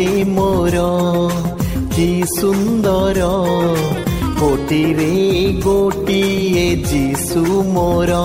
ପ୍ରଭୁ 0.00 0.08
ଯେ 0.08 0.24
ମୋର 0.26 0.82
କି 1.94 2.06
ସୁନ୍ଦର 2.30 3.24
କୋଟିରେ 4.38 5.08
ଗୋଟିଏ 5.64 6.62
ଯିଶୁ 6.90 7.42
ମୋର 7.74 8.20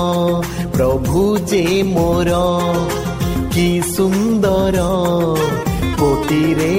ପ୍ରଭୁ 0.75 1.23
ଯେ 1.51 1.63
ମୋର 1.89 2.39
କି 3.55 3.67
ସୁନ୍ଦର 3.89 4.85
କୋଟିରେ 5.99 6.71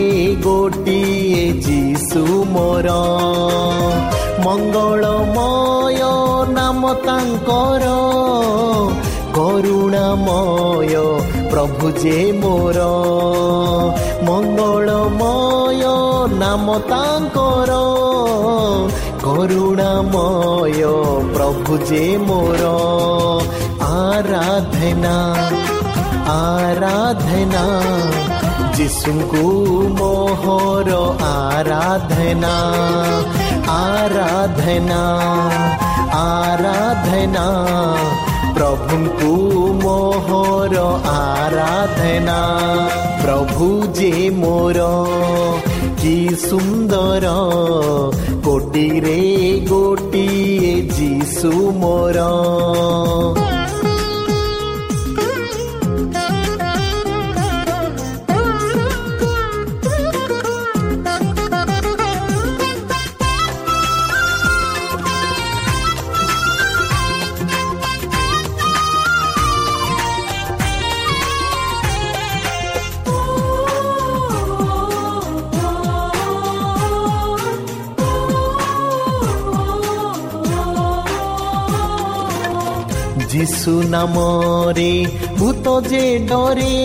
ଗୋଟିଏ 0.46 1.44
ଯିଶୁ 1.68 2.24
ମୋର 2.54 2.96
ମଙ୍ଗଳମୟ 4.46 6.00
ନାମ 6.56 6.94
ତାଙ୍କର 7.06 7.84
କରୁଣାମୟ 9.36 10.94
ପ୍ରଭୁ 11.56 11.88
ଯେ 12.00 12.16
ମୋର 12.38 12.78
ମଙ୍ଗଳମୟ 14.26 15.84
ନାମ 16.40 16.74
ତାଙ୍କର 16.90 17.76
କରୁଣାମୟ 19.22 20.82
ପ୍ରଭୁ 21.36 21.78
ଯେ 21.90 22.02
ମୋର 22.26 22.64
ଆରାଧନା 23.86 25.14
ଆରାଧନା 26.34 27.64
ଯୀଶୁଙ୍କୁ 28.76 29.46
ମୋହର 30.00 30.90
ଆରାଧନା 31.30 32.54
ଆରାଧନା 33.78 35.02
ଆରାଧନା 36.20 37.46
ପ୍ରଭୁଙ୍କୁ 38.56 39.32
ମୋହର 39.80 40.84
ଆରାଧନା 41.12 42.38
ପ୍ରଭୁ 43.22 43.68
ଯେ 43.98 44.12
ମୋର 44.36 44.86
କି 46.00 46.16
ସୁନ୍ଦର 46.44 47.34
କୋଟିରେ 48.46 49.20
ଗୋଟିଏ 49.70 50.74
ଯିଶୁ 50.96 51.52
ମୋର 51.82 52.26
যিশু 83.86 83.94
নামরে, 83.94 85.06
ভূত 85.38 85.88
যে 85.88 86.18
ডরে, 86.18 86.78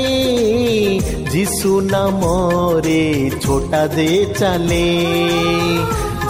যিশু 1.32 1.80
নামরে 1.80 3.32
ছোটা 3.42 3.88
যে 3.88 4.26
চালে। 4.40 4.90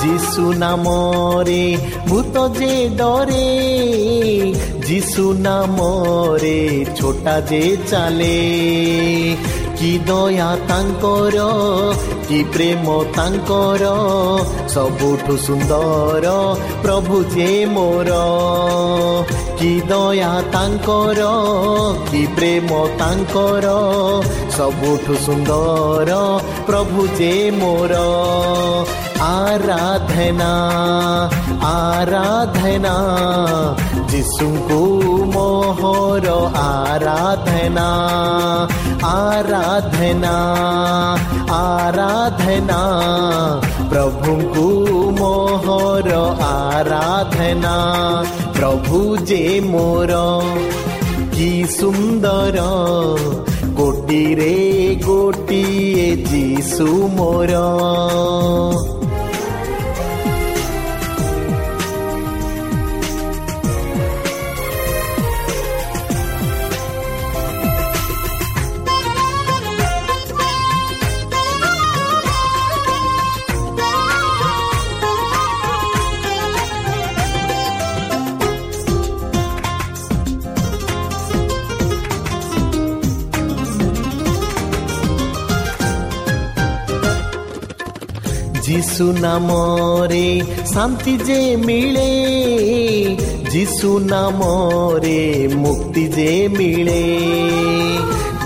যিশু 0.02 0.52
নামরে, 0.52 1.78
ভূত 2.08 2.36
যে 2.60 2.90
ডরে, 2.98 3.50
যিশু 4.88 5.34
নামরে 5.34 6.86
ছোটা 6.96 7.42
যে 7.42 7.78
চালে। 7.90 8.40
কি 9.82 9.94
দয়া 10.06 10.50
তাঙ্কর 10.68 11.36
কি 12.28 12.40
প্রেম 12.52 12.86
তাঙ্কর 13.16 13.84
সবুঠু 14.68 15.36
সুন্দর 15.38 16.24
প্রভু 16.82 17.16
যে 17.34 17.52
মোর 17.66 18.10
কি 19.58 19.74
দয়া 19.90 20.34
তাঙ্কর 20.52 21.20
কি 22.12 22.22
প্রেম 22.36 22.70
তাঙ্কর 22.98 23.66
সবুঠু 24.58 25.14
সুন্দর 25.26 26.08
প্রভু 26.66 27.00
যে 27.18 27.34
মোর 27.52 27.92
ଆରାଧନା 29.24 30.52
ଆରାଧନା 31.70 32.94
ଯୀଶୁଙ୍କୁ 34.12 34.80
ମୋହର 35.34 36.28
ଆରାଧନା 36.62 37.88
ଆରାଧନା 39.10 40.34
ଆରାଧନା 41.58 42.80
ପ୍ରଭୁଙ୍କୁ 43.92 44.66
ମୋହର 45.20 46.10
ଆରାଧନା 46.50 47.76
ପ୍ରଭୁ 48.58 49.02
ଯେ 49.32 49.44
ମୋର 49.72 50.22
କି 51.36 51.52
ସୁନ୍ଦର 51.78 52.66
କୋଟିରେ 53.78 54.56
ଗୋଟିଏ 55.06 56.10
ଯୀଶୁ 56.32 56.90
ମୋର 57.20 57.62
যিশু 89.02 89.14
নামরে 89.22 90.42
শান্তি 90.66 91.18
যে 91.18 91.56
মিলে, 91.56 92.12
যিশু 93.50 94.00
নামরে 94.00 95.48
মুক্তি 95.56 96.08
যে 96.08 96.48
মিলে। 96.58 97.04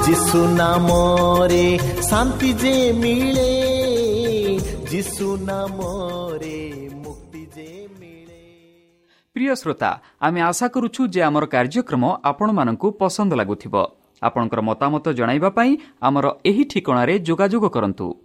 যিশু 0.06 0.48
নামরে 0.56 1.80
শান্তি 2.02 2.54
যে 2.54 2.94
মিলে, 2.94 3.52
যিশু 4.92 5.38
নামরে 5.42 6.90
মুক্তি 7.04 7.48
যে 7.56 7.88
মিলে। 8.00 8.44
প্রিয় 9.34 9.56
শ্রোতা, 9.56 10.01
আমি 10.19 10.42
আশা 10.42 10.68
করুছু 10.68 11.08
যে 11.08 11.24
আমার 11.24 11.48
কার্যক্রম 11.48 12.04
আপনার 12.24 12.75
পছন্দ 13.00 13.34
লাগুব 13.34 13.86
আপনার 14.22 14.62
মতামত 14.62 15.10
জনাইবা 15.10 15.50
পাই 15.50 15.78
আমার 16.01 16.24
এই 16.44 16.63
ঠিকণার 16.63 17.24
যোগাযোগ 17.24 17.68
করতু 17.68 18.25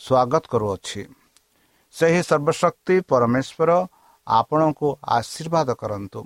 ସ୍ୱାଗତ 0.00 0.44
କରୁଅଛି। 0.52 1.02
ସେହି 1.94 2.20
ସର୍ବଶକ୍ତି 2.28 2.96
ପରମେଶ୍ୱର 3.10 3.70
ଆପଣଙ୍କୁ 4.26 4.88
ଆଶୀର୍ବାଦ 5.16 5.68
କରନ୍ତୁ। 5.82 6.20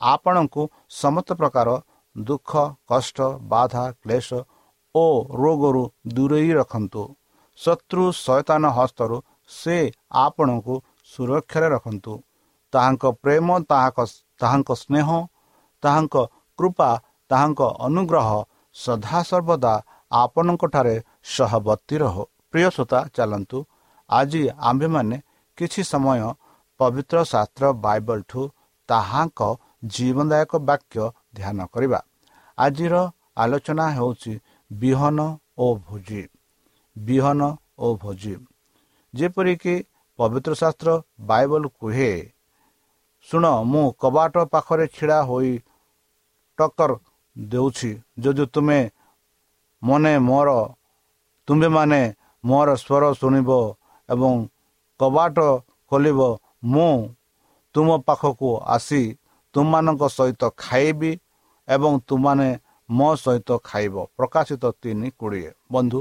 ଆପଣଙ୍କୁ 0.00 0.62
ସମସ୍ତ 1.00 1.28
ପ୍ରକାର 1.40 1.68
ଦୁଃଖ 2.16 2.52
କଷ୍ଟ 2.90 3.18
ବାଧା 3.52 3.84
କ୍ଲେଶ 4.02 4.28
ଓ 4.94 5.04
ରୋଗରୁ 5.40 5.82
ଦୂରେଇ 6.14 6.50
ରଖନ୍ତୁ। 6.60 7.02
ଶତ୍ରୁ 7.58 8.04
ଶୟତାନ 8.24 8.62
ହସ୍ତରୁ 8.78 9.16
ସେ 9.50 9.76
ଆପଣଙ୍କୁ 10.24 10.74
ସୁରକ୍ଷାରେ 11.12 11.68
ରଖନ୍ତୁ। 11.74 12.12
ତାହାଙ୍କ 12.72 13.04
ପ୍ରେମ 13.22 13.48
ତାହାଙ୍କ 13.70 14.70
ସ୍ନେହ 14.82 15.08
ତାହାଙ୍କ 15.82 16.16
କୃପା 16.58 16.90
ତାହାଙ୍କ 17.30 17.60
ଅନୁଗ୍ରହ 17.86 18.28
ସଦାସର୍ବଦା 18.76 19.74
ଆପଣଙ୍କଠାରେ 20.12 20.94
ସହବର୍ତ୍ତୀ 21.34 21.96
ରହ। 22.04 22.16
ପ୍ରିୟ 22.52 22.68
ଶ୍ରୋତା 22.70 22.98
ଚାଲନ୍ତୁ। 23.16 23.58
ଆଜି 24.10 24.42
ଆମ୍ଭେମାନେ 24.68 25.16
କିଛି 25.58 25.82
ସମୟ 25.82 26.20
ପବିତ୍ର 26.80 27.16
ଶାସ୍ତ୍ର 27.32 27.64
ବାଇବଲଠୁ 27.84 28.42
ତାହାଙ୍କ 28.88 29.40
ଜୀବନଦାୟକ 29.94 30.52
ବାକ୍ୟ 30.68 31.04
ଧ୍ୟାନ 31.36 31.58
କରିବା। 31.72 32.00
ଆଜିର 32.58 32.94
ଆଲୋଚନା 33.36 33.86
ହେଉଛି 33.96 34.32
ବିହନ 34.70 35.18
ଓ 35.58 35.66
ଭୋଜି। 35.86 36.22
ବିହନ 36.96 37.40
ଓ 37.78 37.86
ଭୋଜି। 37.96 38.34
ଯେପରିକି 39.14 39.74
ପବିତ୍ର 40.18 40.52
ଶାସ୍ତ୍ର 40.54 40.88
ବାଇବଲ 41.20 41.62
କୁହେ 41.78 42.12
ଶୁଣ 43.28 43.44
ମୁଁ 43.70 43.84
କବାଟ 44.00 44.34
ପାଖରେ 44.52 44.86
ଛିଡ଼ା 44.86 45.18
ହୋଇ 45.22 45.52
ଟକ୍କର 46.58 46.90
ଦେଉଛି। 47.36 47.90
ଯଦି 48.18 48.44
ତୁମେ 48.54 48.80
ମନେ 49.82 50.14
ମୋର 50.18 50.48
ତୁମ୍ଭେମାନେ 51.48 52.00
ମୋର 52.44 52.68
ସ୍ୱର 52.82 53.04
ଶୁଣିବ 53.20 53.50
ଏବଂ 54.08 54.32
କବାଟ 55.00 55.38
ଖୋଲିବ 55.92 56.20
ମୁଁ 56.64 56.92
ତୁମ 57.74 57.88
ପାଖକୁ 58.06 58.50
ଆସି 58.66 59.02
ତୁମମାନଙ୍କ 59.54 60.02
ସହିତ 60.08 60.42
ଖାଇବି 60.56 61.12
ଏବଂ 61.68 61.92
ତୁମାନେ 62.08 62.48
ମୋ 62.88 63.08
ସହିତ 63.16 63.50
ଖାଇବ। 63.68 63.94
ପ୍ରକାଶିତ 64.16 64.64
ତିନି 64.82 65.08
କୋଡ଼ିଏ। 65.20 65.50
ବନ୍ଧୁ 65.72 66.00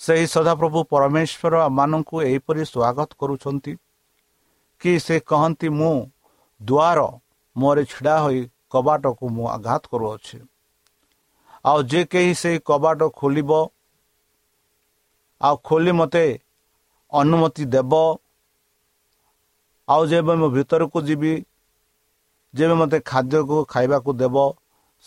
ସେହି 0.00 0.26
ସଦାପ୍ରଭୁ 0.34 0.80
ପରମେଶ୍ୱର 0.92 1.54
ମାନଙ୍କୁ 1.78 2.16
ଏହିପରି 2.28 2.62
ସ୍ୱାଗତ 2.72 3.10
କରୁଛନ୍ତି 3.20 3.72
କି 4.80 4.92
ସେ 5.06 5.16
କହନ୍ତି 5.30 5.68
ମୁଁ 5.78 5.96
ଦୁଆର 6.60 7.00
ମୋରେ 7.56 7.82
ଛିଡ଼ା 7.84 8.16
ହୋଇ 8.24 8.40
କବାଟକୁ 8.72 9.24
ମୁଁ 9.36 9.46
ଆଘାତ 9.56 9.82
କରୁଅଛି। 9.92 10.38
ଆଉ 11.64 11.78
ଯେ 11.90 12.00
କେହି 12.12 12.32
ସେହି 12.42 12.58
କବାଟ 12.68 13.00
ଖୋଲିବ 13.18 13.50
ଆଉ 15.40 15.54
ଖୋଲି 15.66 15.92
ମୋତେ 16.00 16.24
ଅନୁମତି 17.12 17.64
ଦେବ। 17.74 17.92
ଆଉ 19.88 20.02
ଯେବେ 20.10 20.34
ମୁଁ 20.40 20.48
ଭିତରକୁ 20.56 20.98
ଯିବି 21.08 21.32
ଯେବେ 22.54 22.74
ମୋତେ 22.80 22.98
ଖାଦ୍ୟକୁ 23.10 23.56
ଖାଇବାକୁ 23.72 24.10
ଦେବ 24.20 24.36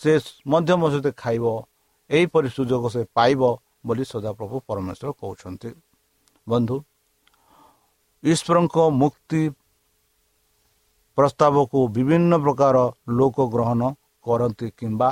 ସେ 0.00 0.12
ମଧ୍ୟ 0.52 0.72
ମୋ 0.80 0.86
ସହିତ 0.92 1.08
ଖାଇବ। 1.22 1.44
ଏହିପରି 2.10 2.48
ସୁଯୋଗ 2.56 2.84
ସେ 2.94 3.02
ପାଇବ 3.16 3.40
ବୋଲି 3.86 4.04
ସଦାପ୍ରଭୁ 4.12 4.56
ପରମେଶ୍ୱର 4.68 5.08
କହୁଛନ୍ତି। 5.20 5.70
ବନ୍ଧୁ 6.46 6.76
ଈଶ୍ୱରଙ୍କ 8.24 8.76
ମୁକ୍ତି 9.02 9.42
ପ୍ରସ୍ତାବକୁ 11.18 11.78
ବିଭିନ୍ନ 11.96 12.32
ପ୍ରକାର 12.44 12.76
ଲୋକ 13.18 13.36
ଗ୍ରହଣ 13.54 13.80
କରନ୍ତି 14.26 14.66
କିମ୍ବା 14.78 15.08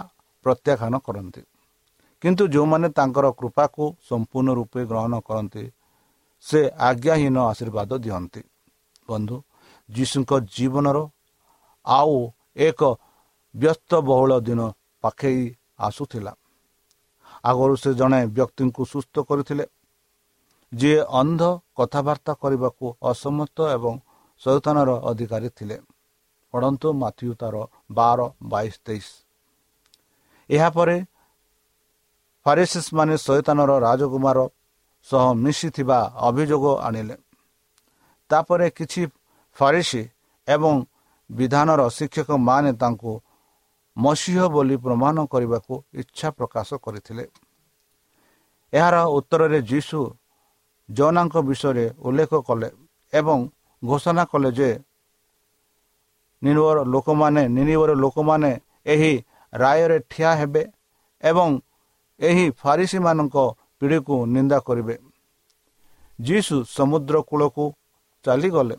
ପ୍ରତ୍ୟାଖ୍ୟାନ 0.46 0.94
କରନ୍ତି। 1.06 1.42
କିନ୍ତୁ 2.22 2.44
ଯେଉଁମାନେ 2.46 2.88
ତାଙ୍କର 2.88 3.26
କୃପାକୁ 3.32 3.82
ସମ୍ପୂର୍ଣ୍ଣ 4.08 4.50
ରୂପେ 4.54 4.80
ଗ୍ରହଣ 4.86 5.14
କରନ୍ତି 5.20 5.64
ସେ 6.44 6.60
ଆଜ୍ଞାହୀନ 6.88 7.36
ଆଶୀର୍ବାଦ 7.50 7.90
ଦିଅନ୍ତି। 8.04 8.42
ବନ୍ଧୁ 9.08 9.36
ଯୀଶୁଙ୍କ 9.88 10.32
ଜୀବନର 10.54 10.98
ଆଉ 11.86 12.16
ଏକ 12.56 12.80
ବ୍ୟସ୍ତବହୁଳ 13.54 14.30
ଦିନ 14.40 14.60
ପାଖେଇ 15.04 15.42
ଆସୁଥିଲା। 15.78 16.32
ଆଗରୁ 17.44 17.74
ସେ 17.76 17.90
ଜଣେ 17.94 18.20
ବ୍ୟକ୍ତିଙ୍କୁ 18.26 18.82
ସୁସ୍ଥ 18.84 19.14
କରିଥିଲେ 19.28 19.64
ଯିଏ 20.72 21.00
ଅନ୍ଧ 21.20 21.42
କଥାବାର୍ତ୍ତା 21.76 22.32
କରିବାକୁ 22.42 22.86
ଅସମର୍ଥ 23.02 23.58
ଏବଂ 23.76 23.94
ଶୈତାନର 24.42 24.90
ଅଧିକାରୀ 25.10 25.48
ଥିଲେ। 25.48 25.76
ପଢ଼ନ୍ତୁ 26.54 26.88
ମାଥ୍ୟୁ 26.92 27.32
ତାର 27.40 27.56
ବାର 27.90 28.18
ବାଇଶ 28.42 28.74
ତେଇଶ। 28.84 29.06
ଏହାପରେ 30.50 30.96
ଫାରିସିସ୍ 32.46 32.90
ମାନେ 32.96 33.14
ଶୈତାନର 33.26 33.70
ରାଜକୁମାର 33.86 34.38
ସହ 35.08 35.24
ମିଶିଥିବା 35.44 35.98
ଅଭିଯୋଗ 36.28 36.64
ଆଣିଲେ। 36.86 37.16
ତାପରେ 38.30 38.66
କିଛି 38.78 39.02
ଫାରିସି 39.56 40.02
ଏବଂ 40.48 40.74
ବିଧାନର 41.30 41.80
ଶିକ୍ଷକମାନେ 41.96 42.70
ତାଙ୍କୁ 42.82 43.12
ମସିହ 43.96 44.40
ବୋଲି 44.54 44.76
ପ୍ରମାଣ 44.84 45.16
କରିବାକୁ 45.32 45.74
ଇଚ୍ଛା 46.00 46.28
ପ୍ରକାଶ 46.38 46.68
କରିଥିଲେ। 46.84 47.24
ଏହାର 48.72 48.96
ଉତ୍ତରରେ 49.18 49.58
ଯୀଶୁ 49.70 49.98
ଜନାଙ୍କ 50.88 51.34
ବିଷୟରେ 51.48 51.86
ଉଲ୍ଲେଖ 52.06 52.32
କଲେ 52.48 52.68
ଏବଂ 53.12 53.38
ଘୋଷଣା 53.82 54.24
କଲେ 54.32 54.50
ଯେ 54.58 54.70
ନିର୍ବର 56.42 56.78
ଲୋକମାନେ 56.84 57.42
ନିରିବର 57.56 57.90
ଲୋକମାନେ 58.04 58.50
ଏହି 58.86 59.12
ରାୟରେ 59.52 59.98
ଠିଆ 60.10 60.30
ହେବେ 60.40 60.62
ଏବଂ 61.22 61.48
ଏହି 62.20 62.46
ଫାରିସିମାନଙ୍କ 62.60 63.36
ପିଢ଼ିକୁ 63.80 64.14
ନିନ୍ଦା 64.26 64.58
କରିବେ। 64.66 64.96
ଯୀଶୁ 66.18 66.56
ସମୁଦ୍ର 66.76 67.14
କୂଳକୁ 67.28 67.64
ଚାଲିଗଲେ। 68.24 68.76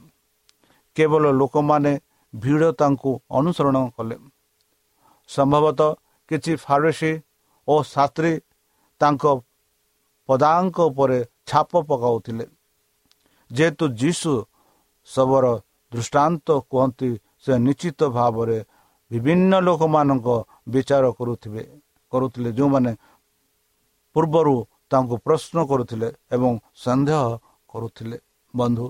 କେବଳ 0.98 1.24
ଲୋକମାନେ 1.32 1.94
ଭିଡ଼ 2.34 2.64
ତାଙ୍କୁ 2.72 3.12
ଅନୁସରଣ 3.30 3.78
କଲେ। 3.98 4.16
ସମ୍ଭବତଃ 5.30 5.90
କିଛି 6.32 6.54
ଫାରସି 6.66 7.12
ଓ 7.68 7.76
ଶାସ୍ତ୍ରୀ 7.94 8.34
ତାଙ୍କ 9.02 9.24
ପଦାଙ୍କ 10.30 10.78
ଉପରେ 10.90 11.20
ଛାପ 11.50 11.72
ପକାଉଥିଲେ। 11.90 12.46
ଯେହେତୁ 13.52 13.86
ଯୀଶୁ 14.02 14.32
ଶବର 15.08 15.46
ଦୃଷ୍ଟାନ୍ତ 15.92 16.48
କୁହନ୍ତି 16.72 17.10
ସେ 17.44 17.54
ନିଶ୍ଚିତ 17.68 18.00
ଭାବରେ 18.18 18.58
ବିଭିନ୍ନ 19.12 19.54
ଲୋକମାନଙ୍କ 19.68 20.28
ବିଚାର 20.70 21.06
କରୁଥିବେ 21.20 21.64
କରୁଥିଲେ 22.14 22.50
ଯେଉଁମାନେ 22.58 22.92
ପୂର୍ବରୁ 24.16 24.56
ତାଙ୍କୁ 24.92 25.16
ପ୍ରଶ୍ନ 25.26 25.58
କରୁଥିଲେ 25.70 26.10
ଏବଂ 26.36 26.52
ସନ୍ଦେହ 26.84 27.22
କରୁଥିଲେ। 27.70 28.18
ବନ୍ଧୁ 28.54 28.86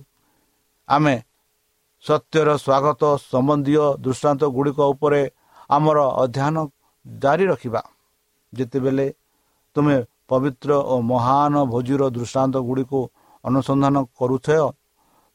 ଆମେ 0.90 1.16
ସତ୍ୟର 2.06 2.50
ସ୍ୱାଗତ 2.66 3.02
ସମ୍ବନ୍ଧୀୟ 3.32 3.84
ଦୃଷ୍ଟାନ୍ତ 4.06 4.44
ଗୁଡ଼ିକ 4.56 4.80
ଉପରେ 4.94 5.22
ଆମର 5.70 5.98
ଅଧ୍ୟୟନ 6.24 6.58
ଜାରି 7.06 7.46
ରଖିବା। 7.52 7.82
ଯେତେବେଳେ 8.54 9.08
ତୁମେ 9.76 9.98
ପବିତ୍ର 10.30 10.72
ଓ 10.92 10.96
ମହାନ 11.12 11.54
ଭୋଜିର 11.72 12.02
ଦୃଷ୍ଟାନ୍ତ 12.18 12.56
ଗୁଡ଼ିକୁ 12.68 13.00
ଅନୁସନ୍ଧାନ 13.44 13.96
କରୁଛ 14.18 14.48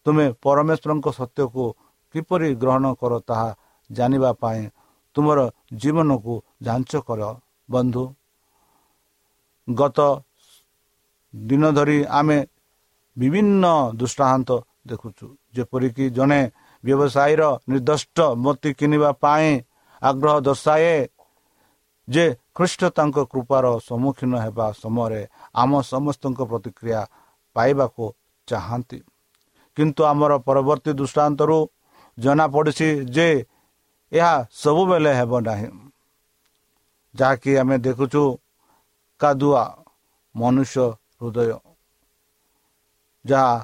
ତୁମେ 0.07 0.27
ପରମେଶ୍ୱରଙ୍କ 0.45 1.07
ସତ୍ୟକୁ 1.19 1.65
କିପରି 2.15 2.49
ଗ୍ରହଣ 2.63 2.85
କର 3.01 3.13
ତାହା 3.29 3.49
ଜାଣିବା 3.91 4.31
ପାଇଁ 4.43 4.63
ତୁମର 5.17 5.39
ଜୀବନକୁ 5.81 6.35
ଯାଞ୍ଚ 6.67 6.93
କର। 7.09 7.21
ବନ୍ଧୁ 7.69 8.03
ଗତ 9.69 9.99
ଦିନ 11.35 11.63
ଧରି 11.71 11.99
ଆମେ 12.11 12.39
ବିଭିନ୍ନ 13.17 13.65
ଦୃଷ୍ଟାନ୍ତ 13.97 14.51
ଦେଖୁଛୁ। 14.87 15.27
ଯେପରିକି 15.55 16.05
ଜଣେ 16.11 16.41
ବ୍ୟବସାୟୀର 16.85 17.43
ନିର୍ଦ୍ଦିଷ୍ଟ 17.69 18.19
ମତି 18.45 18.71
କିଣିବା 18.79 19.11
ପାଇଁ 19.23 19.51
ଆଗ୍ରହ 20.03 20.37
ଦର୍ଶାଏ 20.41 20.97
ଯେ 22.09 22.25
ଖ୍ରୀଷ୍ଟ 22.55 22.83
ତାଙ୍କ 22.97 23.17
କୃପାର 23.33 23.65
ସମ୍ମୁଖୀନ 23.89 24.33
ହେବା 24.37 24.67
ସମୟରେ 24.83 25.23
ଆମ 25.55 25.71
ସମସ୍ତଙ୍କ 25.83 26.41
ପ୍ରତିକ୍ରିୟା 26.51 27.01
ପାଇବାକୁ 27.57 28.05
ଚାହାନ୍ତି। 28.49 28.99
କିନ୍ତୁ 29.77 30.03
ଆମର 30.05 30.33
ପରବର୍ତ୍ତୀ 30.39 30.93
ଦୃଷ୍ଟାନ୍ତରୁ 30.93 31.59
ଜଣାପଡ଼ିଛି 32.19 32.89
ଯେ 33.07 33.29
ଏହା 34.13 34.35
ସବୁବେଳେ 34.53 35.13
ହେବ 35.15 35.33
ନାହିଁ। 35.41 35.69
ଯାହାକି 37.15 37.51
ଆମେ 37.57 37.77
ଦେଖୁଛୁ 37.79 38.23
କାଦୁଆ 39.21 39.65
ମନୁଷ୍ୟ 40.35 40.87
ହୃଦୟ। 41.21 41.59
ଯାହା 43.25 43.55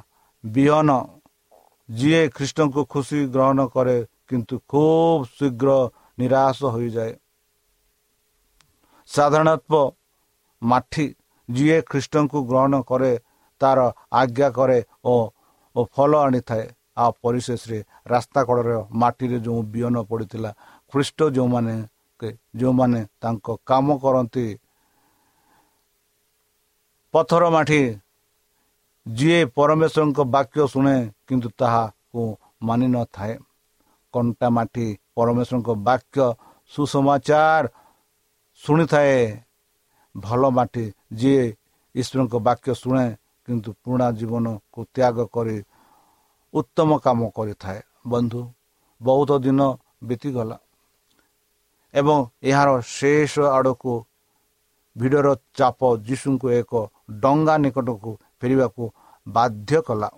ବିହନ 0.45 0.91
ଯିଏ 1.89 2.23
ଖ୍ରୀଷ୍ଟଙ୍କୁ 2.37 2.83
ଖୁସି 2.93 3.19
ଗ୍ରହଣ 3.35 3.59
କରେ 3.75 3.99
କିନ୍ତୁ 4.29 4.55
ଖୁବ୍ 4.71 5.23
ଶୀଘ୍ର 5.37 5.71
ନିରାଶ 6.19 6.59
ହୋଇଯାଏ। 6.75 7.13
ସାଧାରଣତଃ 9.11 9.85
ମାଠି 10.63 11.07
ଯିଏ 11.49 11.79
ଖ୍ରୀଷ୍ଟଙ୍କୁ 11.91 12.39
ଗ୍ରହଣ 12.51 12.75
କରେ 12.91 13.13
ତାର 13.61 13.79
ଆଜ୍ଞା 14.21 14.49
କରେ 14.59 14.79
ଓ 15.05 15.15
ଫଲ 15.95 16.13
ଆଣିଥାଏ। 16.27 16.67
ଆଉ 16.95 17.13
ପରିଶେଷରେ 17.23 17.79
ରାସ୍ତା 18.07 18.41
କଡ଼ରେ 18.49 18.77
ମାଟିରେ 19.03 19.39
ଯେଉଁ 19.47 19.61
ବିହନ 19.75 19.97
ପଡ଼ିଥିଲା 20.11 20.51
ଖ୍ରୀଷ୍ଟ 20.93 21.19
ଯେଉଁମାନେ 21.37 21.77
ଯେଉଁମାନେ 22.61 23.01
ତାଙ୍କ 23.23 23.47
କାମ 23.67 23.87
କରନ୍ତି 24.03 24.47
ପଥର 27.15 27.43
ମାଠି 27.55 27.81
ଯିଏ 29.07 29.39
ପରମେଶ୍ୱରଙ୍କ 29.57 30.21
ବାକ୍ୟ 30.35 30.67
ଶୁଣେ 30.73 30.97
କିନ୍ତୁ 31.27 31.49
ତାହାକୁ 31.59 32.23
ମାନି 32.67 32.87
ନଥାଏ 32.91 33.35
କଣ୍ଟା 34.15 34.49
ମାଟି 34.57 34.87
ପରମେଶ୍ୱରଙ୍କ 35.17 35.71
ବାକ୍ୟ 35.83 36.27
ସୁସମାଚାର 36.73 37.65
ଶୁଣିଥାଏ। 38.63 39.19
ଭଲ 40.15 40.43
ମାଟି 40.51 40.85
ଯିଏ 41.15 41.45
ଈଶ୍ୱରଙ୍କ 41.95 42.35
ବାକ୍ୟ 42.47 42.69
ଶୁଣେ 42.75 43.07
କିନ୍ତୁ 43.49 43.71
ପୁରୁଣା 43.83 44.07
ଜୀବନକୁ 44.19 44.81
ତ୍ୟାଗ 44.95 45.17
କରି 45.35 45.57
ଉତ୍ତମ 46.55 46.91
କାମ 47.05 47.21
କରିଥାଏ। 47.37 47.81
ବନ୍ଧୁ 48.07 48.41
ବହୁତ 49.01 49.31
ଦିନ 49.45 49.61
ବିତିଗଲା 50.09 50.57
ଏବଂ 51.95 52.19
ଏହାର 52.45 52.69
ଶେଷ 52.89 53.33
ଆଡ଼କୁ 53.51 53.95
ଭିଡ଼ର 54.97 55.29
ଚାପ 55.59 55.81
ଯୀଶୁଙ୍କୁ 56.07 56.47
ଏକ 56.59 56.73
ଡଙ୍ଗା 57.23 57.55
ନିକଟକୁ 57.65 58.11
ଫେରିବାକୁ 58.39 58.85
ବାଧ୍ୟ 59.27 59.79
କଲା। 59.87 60.11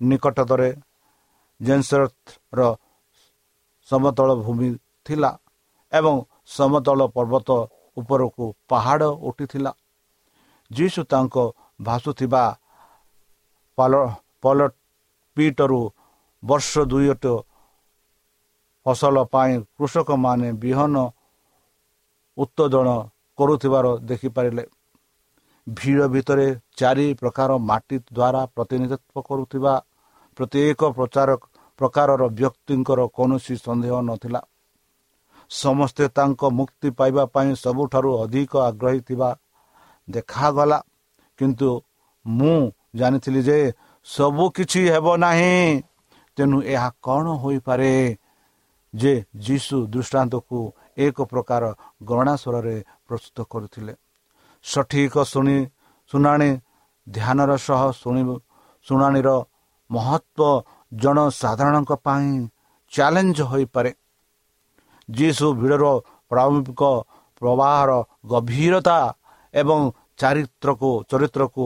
ନିକଟତରେ 0.00 0.70
ଜେନ୍ସର 1.60 2.02
ସମତଳ 3.88 4.28
ଭୂମି 4.44 4.68
ଥିଲା 5.06 5.30
ଏବଂ 5.92 6.14
ସମତଳ 6.56 7.00
ପର୍ବତ 7.14 7.48
ଉପରକୁ 7.96 8.44
ପାହାଡ଼ 8.70 9.08
ଉଠିଥିଲା। 9.28 9.72
ଯୀଶୁ 10.70 11.00
ତାଙ୍କ 11.10 11.36
ଭାସୁଥିବା 11.86 12.44
ପିଟରୁ 15.36 15.80
ବର୍ଷ 16.42 16.72
ଦୁଇଟ 16.90 17.24
ଫସଲ 18.86 19.16
ପାଇଁ 19.32 19.54
କୃଷକମାନେ 19.76 20.48
ବିହନ 20.62 20.96
ଉତ୍ତୋଳନ 22.38 22.88
କରୁଥିବାର 23.38 23.86
ଦେଖିପାରିଲେ 24.00 24.64
ଭିଡ଼ 25.66 26.00
ଭିତରେ 26.08 26.48
ଚାରି 26.76 27.06
ପ୍ରକାର 27.14 27.50
ମାଟି 27.70 27.96
ଦ୍ୱାରା 27.98 28.42
ପ୍ରତିନିଧିତ୍ୱ 28.56 29.24
କରୁଥିବା 29.28 29.74
ପ୍ରତ୍ୟେକ 30.38 30.80
ପ୍ରଚାର 30.96 31.30
ପ୍ରକାରର 31.78 32.22
ବ୍ୟକ୍ତିଙ୍କର 32.38 33.00
କୌଣସି 33.16 33.54
ସନ୍ଦେହ 33.56 33.94
ନଥିଲା। 34.00 34.40
ସମସ୍ତେ 35.50 36.04
ତାଙ୍କ 36.08 36.42
ମୁକ୍ତି 36.50 36.88
ପାଇବା 36.90 37.24
ପାଇଁ 37.26 37.50
ସବୁଠାରୁ 37.54 38.10
ଅଧିକ 38.22 38.52
ଆଗ୍ରହୀ 38.68 39.00
ଥିବା 39.00 39.30
ଦେଖାଗଲା। 40.08 40.78
କିନ୍ତୁ 41.38 41.70
ମୁଁ 42.26 42.58
ଜାଣିଥିଲି 42.94 43.40
ଯେ 43.42 43.58
ସବୁ 44.06 44.44
କିଛି 44.50 44.80
ହେବ 44.94 45.06
ନାହିଁ। 45.16 45.82
ତେଣୁ 46.38 46.58
ଏହା 46.64 46.90
କ'ଣ 47.02 47.26
ହୋଇପାରେ 47.42 47.92
ଯେ 48.94 49.12
ଯୀଶୁ 49.36 49.76
ଦୃଷ୍ଟାନ୍ତକୁ 49.86 50.58
ଏକ 50.96 51.16
ପ୍ରକାର 51.30 51.62
ଗଣନା 52.08 52.34
ସ୍ୱରରେ 52.36 52.76
ପ୍ରସ୍ତୁତ 53.06 53.38
କରୁଥିଲେ। 53.52 53.94
ସଠିକ 54.64 55.14
ଶୁଣି 55.24 55.58
ଶୁଣାଣି 56.10 56.50
ଧ୍ୟାନର 57.06 57.50
ସହ 57.66 57.82
ଶୁଣି 58.00 58.22
ଶୁଣାଣିର 58.86 59.28
ମହତ୍ଵ 59.90 60.40
ଜନସାଧାରଣଙ୍କ 60.92 61.92
ପାଇଁ 62.06 62.28
ଚ୍ୟାଲେଞ୍ଜ 62.92 63.38
ହୋଇପାରେ। 63.50 63.90
ଯିଶୁ 65.08 65.46
ଭିଡ଼ର 65.60 65.84
ପ୍ରାରମ୍ଭିକ 66.30 66.82
ପ୍ରବାହର 67.38 67.90
ଗଭୀରତା 68.26 68.98
ଏବଂ 69.54 69.80
ଚାରିତ୍ରକୁ 70.20 70.90
ଚରିତ୍ରକୁ 71.10 71.64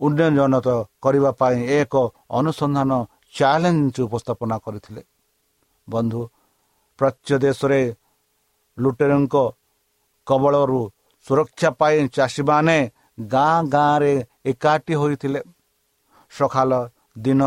ଉନ୍ନୟନତ 0.00 0.68
କରିବା 1.02 1.30
ପାଇଁ 1.40 1.58
ଏକ 1.78 1.94
ଅନୁସନ୍ଧାନ 2.30 2.90
ଚ୍ୟାଲେଞ୍ଜ 3.36 3.96
ଉପସ୍ଥାପନା 4.06 4.56
କରିଥିଲେ। 4.64 5.02
ବନ୍ଧୁ 5.88 6.20
ପ୍ରାଚ୍ୟ 6.98 7.32
ଦେଶରେ 7.38 7.80
ଲୁଟେରଙ୍କ 8.78 9.34
କବଳରୁ 10.26 10.82
ସୁରକ୍ଷା 11.26 11.70
ପାଇଁ 11.80 11.98
ଚାଷୀମାନେ 12.16 12.78
ଗାଁ 13.32 13.56
ଗାଁରେ 13.74 14.14
ଏକାଠି 14.50 14.94
ହୋଇଥିଲେ। 15.00 15.40
ସକାଳ 16.32 16.70
ଦିନ 17.24 17.40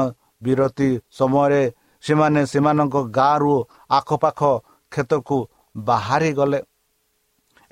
ବିରତି 0.44 0.90
ସମୟରେ 1.18 1.64
ସେମାନେ 2.04 2.42
ସେମାନଙ୍କ 2.52 2.96
ଗାଁରୁ 3.18 3.54
ଆଖପାଖ 3.98 4.42
କ୍ଷେତକୁ 4.92 5.38
ବାହାରି 5.86 6.32
ଗଲେ 6.40 6.60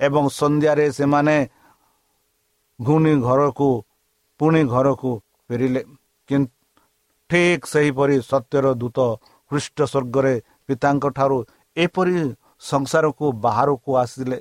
ଏବଂ 0.00 0.24
ସନ୍ଧ୍ୟାରେ 0.38 0.86
ସେମାନେ 0.98 1.36
ଘୁଣି 2.78 3.14
ଘରକୁ 3.26 3.70
ପୁଣି 4.40 4.62
ଘରକୁ 4.74 5.10
ଫେରିଲେ। 5.50 5.82
କିନ୍ତୁ 6.28 6.52
ଠିକ୍ 7.30 7.64
ସେହିପରି 7.72 8.16
ସତ୍ୟର 8.30 8.66
ଦୂତ 8.80 8.98
ଖ୍ରୀଷ୍ଟ 9.50 9.78
ସ୍ୱର୍ଗରେ 9.92 10.34
ପିତାଙ୍କ 10.66 11.04
ଠାରୁ 11.16 11.38
ଏପରି 11.76 12.14
ସଂସାରକୁ 12.62 13.26
ବାହାରକୁ 13.44 13.90
ଆସିଲେ 14.02 14.38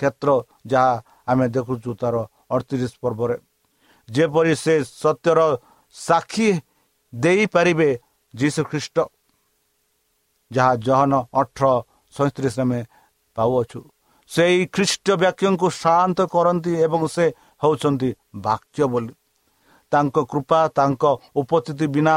କ୍ଷେତ୍ର 0.00 0.28
ଯାହା 0.66 0.92
ଆମେ 1.30 1.46
ଦେଖୁଛୁ 1.54 1.90
ତାର 2.00 2.14
ଅଠତିରିଶ 2.50 2.92
ପର୍ବରେ। 3.02 3.36
ଯେପରି 4.08 4.54
ସେ 4.54 4.74
ସତ୍ୟର 5.02 5.40
ସାକ୍ଷୀ 5.96 6.48
ଦେଇପାରିବେ 7.12 7.90
ଯୀଶୁ 8.34 8.60
ଖ୍ରୀଷ୍ଟ 8.70 8.96
ଯାହା 10.50 10.72
ଜହନ 10.86 11.12
ଅଠର 11.32 11.64
ସଇଁତିରିଶ 12.14 12.56
ଆମେ 12.60 12.80
ପାଉଅଛୁ। 13.36 13.80
ସେଇ 14.30 14.58
ଖ୍ରୀଷ୍ଟ 14.74 15.06
ବାକ୍ୟଙ୍କୁ 15.22 15.68
ଶାନ୍ତ 15.82 16.18
କରନ୍ତି 16.34 16.72
ଏବଂ 16.86 17.02
ସେ 17.14 17.26
ହେଉଛନ୍ତି 17.62 18.10
ବାକ୍ୟ 18.36 18.84
ବୋଲି। 18.92 19.14
ତାଙ୍କ 19.92 20.16
କୃପା 20.30 20.60
ତାଙ୍କ 20.78 21.02
ଉପସ୍ଥିତି 21.36 21.86
ବିନା 21.94 22.16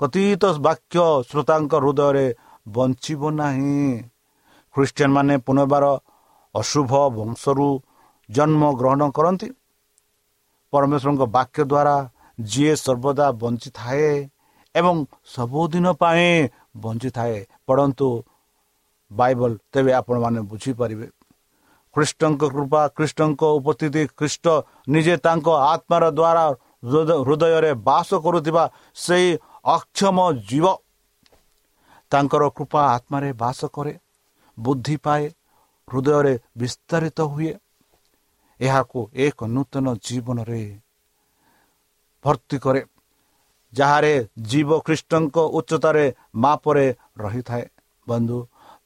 କଥିତ 0.00 0.42
ବାକ୍ୟ 0.66 0.98
ଶ୍ରୋତାଙ୍କ 1.28 1.72
ହୃଦୟରେ 1.82 2.26
ବଞ୍ଚିବ 2.66 3.22
ନାହିଁ। 3.40 3.82
ଖ୍ରୀଷ୍ଟିଆନ 4.78 5.10
ମାନେ 5.16 5.34
ପୁନର୍ବାର 5.46 5.84
ଅଶୁଭ 6.54 6.90
ବଂଶରୁ 7.16 7.68
ଜନ୍ମ 8.28 8.62
ଗ୍ରହଣ 8.80 9.02
କରନ୍ତି। 9.16 9.48
ପରମେଶ୍ୱରଙ୍କ 10.72 11.22
ବାକ୍ୟ 11.36 11.60
ଦ୍ୱାରା 11.72 11.96
ଯିଏ 12.50 12.74
ସର୍ବଦା 12.84 13.26
ବଞ୍ଚିଥାଏ 13.42 14.10
ଏବଂ 14.74 14.96
ସବୁଦିନ 15.34 15.86
ପାଇଁ 16.02 16.26
ବଞ୍ଚିଥାଏ 16.84 17.36
ପଢ଼ନ୍ତୁ 17.66 18.08
ବାଇବଲ 19.10 19.52
ତେବେ 19.72 19.92
ଆପଣମାନେ 20.00 20.40
ବୁଝିପାରିବେ। 20.50 21.06
ଖ୍ରୀଷ୍ଟଙ୍କ 21.94 22.42
କୃପା 22.54 22.82
ଖ୍ରୀଷ୍ଟଙ୍କ 22.96 23.42
ଉପସ୍ଥିତି 23.58 24.02
ଖ୍ରୀଷ୍ଟ 24.18 24.46
ନିଜେ 24.94 25.14
ତାଙ୍କ 25.26 25.46
ଆତ୍ମାର 25.72 26.04
ଦ୍ୱାରା 26.18 26.44
ହୃଦୟରେ 27.26 27.72
ବାସ 27.88 28.08
କରୁଥିବା 28.24 28.64
ସେହି 29.04 29.28
ଅକ୍ଷମ 29.74 30.18
ଜୀବ। 30.48 30.66
ତାଙ୍କର 32.12 32.42
କୃପା 32.56 32.80
ଆତ୍ମାରେ 32.96 33.30
ବାସ 33.42 33.60
କରେ। 33.74 33.94
ବୁଦ୍ଧି 34.58 34.96
ପାଏ 35.04 35.24
ହୃଦୟରେ 35.88 36.34
ବିସ୍ତାରିତ 36.58 37.18
ହୁଏ। 37.32 37.52
ଏହାକୁ 38.60 39.00
ଏକ 39.24 39.38
ନୂତନ 39.54 39.86
ଜୀବନରେ 40.06 40.62
ଭର୍ତ୍ତି 42.24 42.56
କରେ 42.64 42.80
ଯାହାରେ 43.72 44.14
ଜୀବ 44.50 44.70
ଖ୍ରୀଷ୍ଟଙ୍କ 44.86 45.36
ଉଚ୍ଚତାରେ 45.58 46.04
ମାପରେ 46.44 46.86
ରହିଥାଏ। 47.18 47.64
ବନ୍ଧୁ 48.06 48.38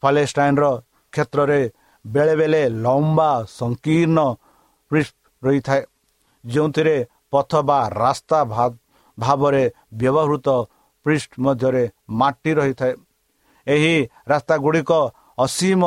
ପାଲେଷ୍ଟାଇନ୍ର 0.03 0.65
କ୍ଷେତ୍ରରେ 1.13 1.61
ବେଳେବେଳେ 2.05 2.63
ଲମ୍ବା 2.85 3.31
ସଂକୀର୍ଣ୍ଣ 3.59 4.19
ରହିଥାଏ 5.43 5.83
ଯେଉଁଥିରେ 6.45 6.97
ପଥ 7.33 7.51
ବା 7.69 7.79
ରାସ୍ତା 7.95 8.39
ଭାବରେ 9.19 9.65
ବ୍ୟବହୃତ 10.01 10.49
ପୃଷ୍ଠ 11.07 11.31
ମଧ୍ୟରେ 11.45 11.85
ମାଟି 12.21 12.51
ରହିଥାଏ। 12.59 12.95
ଏହି 13.67 13.95
ରାସ୍ତା 14.29 14.55
ଗୁଡ଼ିକ 14.65 14.93
ଅସୀମ 15.45 15.83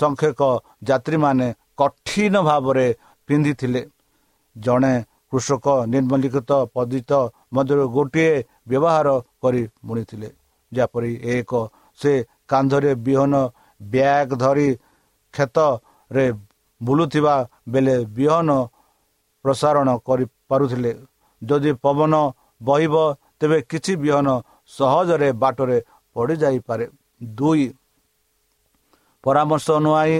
ସଂଖ୍ୟକ 0.00 0.40
ଯାତ୍ରୀମାନେ 0.88 1.46
କଠିନ 1.80 2.34
ଭାବରେ 2.48 2.86
ପିନ୍ଧିଥିଲେ। 3.28 3.82
ଜଣେ 4.56 4.94
କୃଷକ 5.30 5.66
ନିର୍ମଲିଖିତ 5.92 6.50
ପଦିତ 6.74 7.12
ମଧ୍ୟରୁ 7.54 7.84
ଗୋଟିଏ 7.96 8.32
ବ୍ୟବହାର 8.70 9.08
କରି 9.42 9.62
ବୁଣିଥିଲେ 9.86 10.28
ଯେପରି 10.72 11.12
ଏକ 11.34 11.50
ସେ 12.00 12.12
କାନ୍ଧରେ 12.50 12.92
ବିହନ 13.06 13.32
ବ୍ୟାଗ୍ 13.80 14.32
ଧରି 14.42 14.68
କ୍ଷେତରେ 15.34 16.26
ବୁଲୁଥିବା 16.80 17.34
ବେଳେ 17.72 17.96
ବିହନ 18.16 18.48
ପ୍ରସାରଣ 19.44 19.88
କରିପାରୁଥିଲେ। 20.06 20.92
ଯଦି 21.42 21.70
ପବନ 21.84 22.14
ବହିବ 22.60 22.94
ତେବେ 23.38 23.58
କିଛି 23.70 23.92
ବିହନ 24.04 24.28
ସହଜରେ 24.72 25.30
ବାଟରେ 25.42 25.78
ପଡ଼ିଯାଇପାରେ। 26.16 26.84
ଦୁଇ 27.36 27.64
ପରାମର୍ଶ 29.24 29.68
ନୁଆଇ 29.84 30.16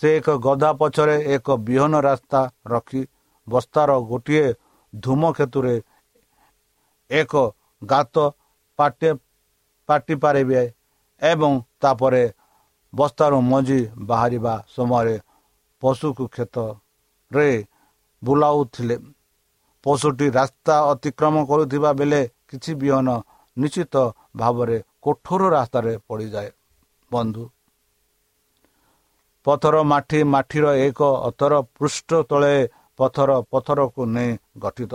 ସେ 0.00 0.08
ଏକ 0.18 0.28
ଗଦା 0.44 0.70
ପଛରେ 0.80 1.16
ଏକ 1.34 1.46
ବିହନ 1.66 1.92
ରାସ୍ତା 2.08 2.40
ରଖି 2.72 3.02
ବସ୍ତାର 3.46 3.90
ଗୋଟିଏ 4.10 4.46
ଧୂମକ୍ଷେତୁରେ 4.92 5.74
ଏକ 7.10 7.32
ଗାତ 7.82 8.16
ପାଟି 9.88 10.14
ପାରିବେ 10.22 10.62
ଏବଂ 11.22 11.52
ତାପରେ 11.82 12.24
ବସ୍ତାରୁ 12.92 13.38
ମଞ୍ଜି 13.50 13.80
ବାହାରିବା 14.08 14.54
ସମୟରେ 14.74 15.16
ପଶୁକୁ 15.82 16.24
କ୍ଷେତରେ 16.34 17.50
ବୁଲାଉଥିଲେ। 18.22 18.96
ପଶୁଟି 19.86 20.26
ରାସ୍ତା 20.30 20.74
ଅତିକ୍ରମ 20.92 21.34
କରୁଥିବା 21.50 21.90
ବେଳେ 21.98 22.22
କିଛି 22.48 22.72
ବିହନ 22.82 23.08
ନିଶ୍ଚିତ 23.56 23.94
ଭାବରେ 24.36 24.78
କଠୋର 25.04 25.42
ରାସ୍ତାରେ 25.56 25.92
ପଡ଼ିଯାଏ। 26.08 26.50
ବନ୍ଧୁ 27.10 27.44
ପଥର 29.48 29.76
ମାଠି 29.90 30.18
ମାଠିର 30.32 30.66
ଏକ 30.86 31.00
ଅତର 31.28 31.52
ପୃଷ୍ଠ 31.76 32.10
ତଳେ 32.30 32.54
ପଥର 32.98 33.30
ପଥରକୁ 33.52 34.02
ନେଇ 34.14 34.30
ଗଠିତ। 34.64 34.92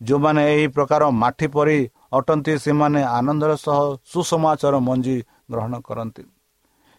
ଯେଉଁମାନେ 0.00 0.42
ଏହି 0.52 0.66
ପ୍ରକାର 0.76 1.02
ମାଠି 1.22 1.46
ପରି 1.54 1.78
ଅଟନ୍ତି 2.18 2.52
ସେମାନେ 2.64 3.00
ଆନନ୍ଦର 3.18 3.52
ସହ 3.64 3.80
ସୁସମାଚାର 4.10 4.74
ମଞ୍ଜି 4.88 5.16
ଗ୍ରହଣ 5.52 5.74
କରନ୍ତି। 5.88 6.22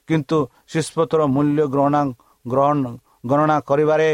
କିନ୍ତୁ 0.10 0.38
ଶିଶୁପତ୍ର 0.72 1.20
ମୂଲ୍ୟ 1.36 1.64
ଗ୍ରହଣ 1.74 1.96
ଗ୍ରହଣ 2.46 2.84
ଗଣନା 3.30 3.58
କରିବାରେ 3.70 4.10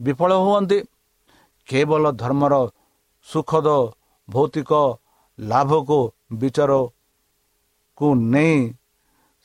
ବିଫଳ 0.00 0.30
ହୁଅନ୍ତି। 0.44 0.78
କେବଳ 1.68 2.04
ଧର୍ମର 2.22 2.54
ସୁଖଦ 3.28 3.68
ଭୌତିକ 4.28 4.72
ଲାଭକୁ 5.38 6.00
ବିଚାରକୁ 6.40 8.06
ନେଇ 8.32 8.58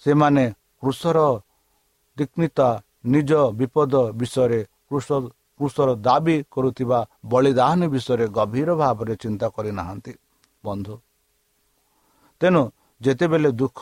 ସେମାନେ 0.03 0.45
କୃଷର 0.81 1.19
ତିକ୍ନିତା 2.17 2.67
ନିଜ 3.05 3.31
ବିପଦ 3.53 3.93
ବିଷୟରେ 4.13 4.59
କୃଷ 4.87 5.07
କୃଷର 5.59 5.89
ଦାବି 6.01 6.35
କରୁଥିବା 6.51 6.99
ବଳିଦାନ 7.25 7.79
ବିଷୟରେ 7.93 8.25
ଗଭୀର 8.37 8.69
ଭାବରେ 8.75 9.13
ଚିନ୍ତା 9.23 9.47
କରିନାହାନ୍ତି 9.55 10.13
ବନ୍ଧୁ 10.63 10.95
ତେଣୁ 12.41 12.61
ଯେତେବେଳେ 13.01 13.49
ଦୁଃଖ 13.53 13.79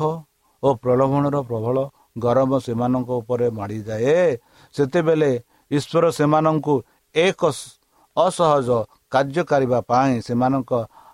ଓ 0.63 0.69
ପ୍ରଲୋଭନର 0.83 1.37
ପ୍ରବଳ 1.43 1.77
ଗରମ 2.17 2.51
ସେମାନଙ୍କ 2.59 3.09
ଉପରେ 3.21 3.47
ମାଡ଼ିଯାଏ 3.51 4.27
ସେତେବେଳେ 4.75 5.31
ଈଶ୍ୱର 5.71 6.05
ସେମାନଙ୍କୁ 6.11 6.75
ଏକ 7.15 7.41
ଅସହଜ 8.17 8.69
କାର୍ଯ୍ୟ 9.09 9.43
କରିବା 9.43 9.79
ପାଇଁ 9.89 10.13
ସେମାନଙ୍କ 10.21 10.71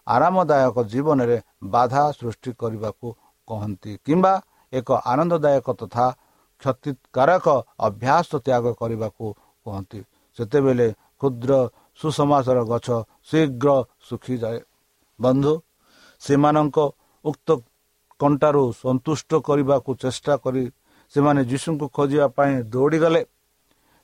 ଆରାମଦାୟକ 0.07 0.75
ଜୀବନରେ 0.83 1.37
ବାଧା 1.71 2.03
ସୃଷ୍ଟି 2.19 2.51
କରିବାକୁ 2.59 3.07
କହନ୍ତି 3.47 3.91
କିମ୍ବା 4.05 4.33
ଏକ 4.73 4.89
ଆନନ୍ଦଦାୟକ 5.05 5.67
ତଥା 5.81 6.05
କ୍ଷତିକାରକ 6.61 7.47
ଅଭ୍ୟାସ 7.79 8.29
ତ୍ୟାଗ 8.45 8.65
କରିବାକୁ 8.79 9.25
କୁହନ୍ତି। 9.65 9.99
ସେତେବେଳେ 10.37 10.87
କ୍ଷୁଦ୍ର 11.19 11.51
ସୁସମାସର 11.99 12.59
ଗଛ 12.71 12.87
ଶୀଘ୍ର 13.29 13.69
ଶୁଖିଯାଏ। 14.07 14.59
ବନ୍ଧୁ 15.19 15.53
ସେମାନଙ୍କ 16.21 16.77
ଉକ୍ତ 17.25 17.49
କଣ୍ଟାରୁ 18.19 18.63
ସନ୍ତୁଷ୍ଟ 18.83 19.31
କରିବାକୁ 19.47 19.91
ଚେଷ୍ଟା 20.03 20.33
କରି 20.43 20.63
ସେମାନେ 21.13 21.41
ଯୀଶୁଙ୍କୁ 21.51 21.85
ଖୋଜିବା 21.95 22.27
ପାଇଁ 22.37 22.53
ଦୌଡ଼ିଗଲେ। 22.73 23.21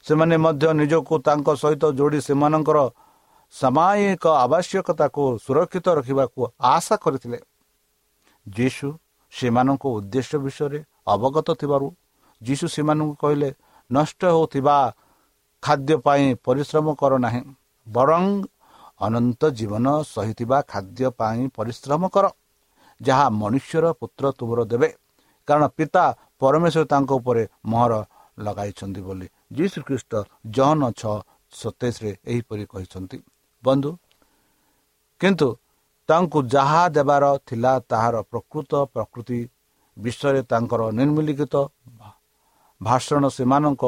ସେମାନେ 0.05 0.35
ମଧ୍ୟ 0.45 0.65
ନିଜକୁ 0.79 1.13
ତାଙ୍କ 1.27 1.47
ସହିତ 1.61 1.83
ଯୋଡ଼ି 1.99 2.19
ସେମାନଙ୍କର 2.27 2.77
ସାମାୟିକ 3.53 4.23
ଆବଶ୍ୟକତାକୁ 4.45 5.23
ସୁରକ୍ଷିତ 5.45 5.87
ରଖିବାକୁ 5.97 6.39
ଆଶା 6.73 6.95
କରିଥିଲେ। 7.03 7.39
ଯୀଶୁ 8.45 8.87
ସେମାନଙ୍କ 9.33 9.83
ଉଦ୍ଦେଶ୍ୟ 9.97 10.37
ବିଷୟରେ 10.45 10.79
ଅବଗତ 11.13 11.47
ଥିବାରୁ 11.61 11.87
ଯୀଶୁ 12.47 12.65
ସେମାନଙ୍କୁ 12.75 13.13
କହିଲେ 13.21 13.49
ନଷ୍ଟ 13.89 14.21
ହେଉଥିବା 14.34 14.77
ଖାଦ୍ୟ 15.63 15.95
ପାଇଁ 16.06 16.25
ପରିଶ୍ରମ 16.45 16.86
କର 17.01 17.12
ନାହିଁ 17.25 17.41
ବରଂ 17.88 18.23
ଅନନ୍ତ 19.06 19.41
ଜୀବନ 19.60 19.86
ସହିଥିବା 20.06 20.58
ଖାଦ୍ୟ 20.71 21.08
ପାଇଁ 21.19 21.41
ପରିଶ୍ରମ 21.58 22.01
କର 22.15 22.25
ଯାହା 23.01 23.25
ମନୁଷ୍ୟର 23.41 23.86
ପୁତ୍ର 23.99 24.23
ତୁମର 24.39 24.60
ଦେବେ। 24.71 24.89
କାରଣ 25.47 25.63
ପିତା 25.77 26.03
ପରମେଶ୍ୱର 26.41 26.84
ତାଙ୍କ 26.91 27.10
ଉପରେ 27.19 27.43
ମହର 27.71 27.93
ଲଗାଇଛନ୍ତି 28.45 29.01
ବୋଲି 29.08 29.27
ଯୀ 29.56 29.65
ଶ୍ରୀଖ୍ରୀଷ୍ଟ 29.73 30.12
ଜହନ 30.56 30.82
ଛଅ 30.99 31.15
ସତେଇଶରେ 31.53 32.12
ଏହିପରି 32.32 32.63
କହିଛନ୍ତି। 32.71 33.17
ବନ୍ଧୁ 33.63 33.91
କିନ୍ତୁ 35.21 35.47
ତାଙ୍କୁ 36.10 36.39
ଯାହା 36.56 36.82
ଦେବାର 36.95 37.23
ଥିଲା 37.47 37.73
ତାହାର 37.91 38.15
ପ୍ରକୃତ 38.32 38.71
ପ୍ରକୃତି 38.93 39.39
ବିଷୟରେ 39.97 40.41
ତାଙ୍କର 40.51 40.82
ନିର୍ମିଲିଖିତ 40.99 41.56
ଭାଷଣ 42.83 43.23
ସେମାନଙ୍କ 43.27 43.83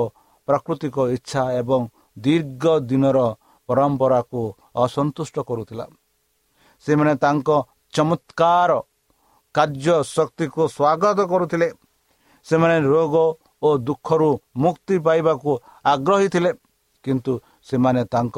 ପ୍ରାକୃତିକ 0.48 0.96
ଇଚ୍ଛା 1.16 1.44
ଏବଂ 1.52 1.82
ଦୀର୍ଘ 2.20 2.64
ଦିନର 2.80 3.20
ପରମ୍ପରାକୁ 3.70 4.42
ଅସନ୍ତୁଷ୍ଟ 4.76 5.36
କରୁଥିଲା। 5.40 5.86
ସେମାନେ 6.86 7.14
ତାଙ୍କ 7.16 7.50
ଚମତ୍କାର 7.94 8.72
କାର୍ଯ୍ୟ 9.56 9.98
ଶକ୍ତିକୁ 10.16 10.62
ସ୍ୱାଗତ 10.68 11.20
କରୁଥିଲେ। 11.32 11.70
ସେମାନେ 12.46 12.78
ରୋଗ 12.94 13.16
ଓ 13.64 13.70
ଦୁଃଖରୁ 13.78 14.30
ମୁକ୍ତି 14.58 14.96
ପାଇବାକୁ 15.00 15.52
ଆଗ୍ରହୀ 15.86 16.28
ଥିଲେ 16.28 16.52
କିନ୍ତୁ 17.06 17.34
ସେମାନେ 17.64 18.02
ତାଙ୍କ 18.06 18.38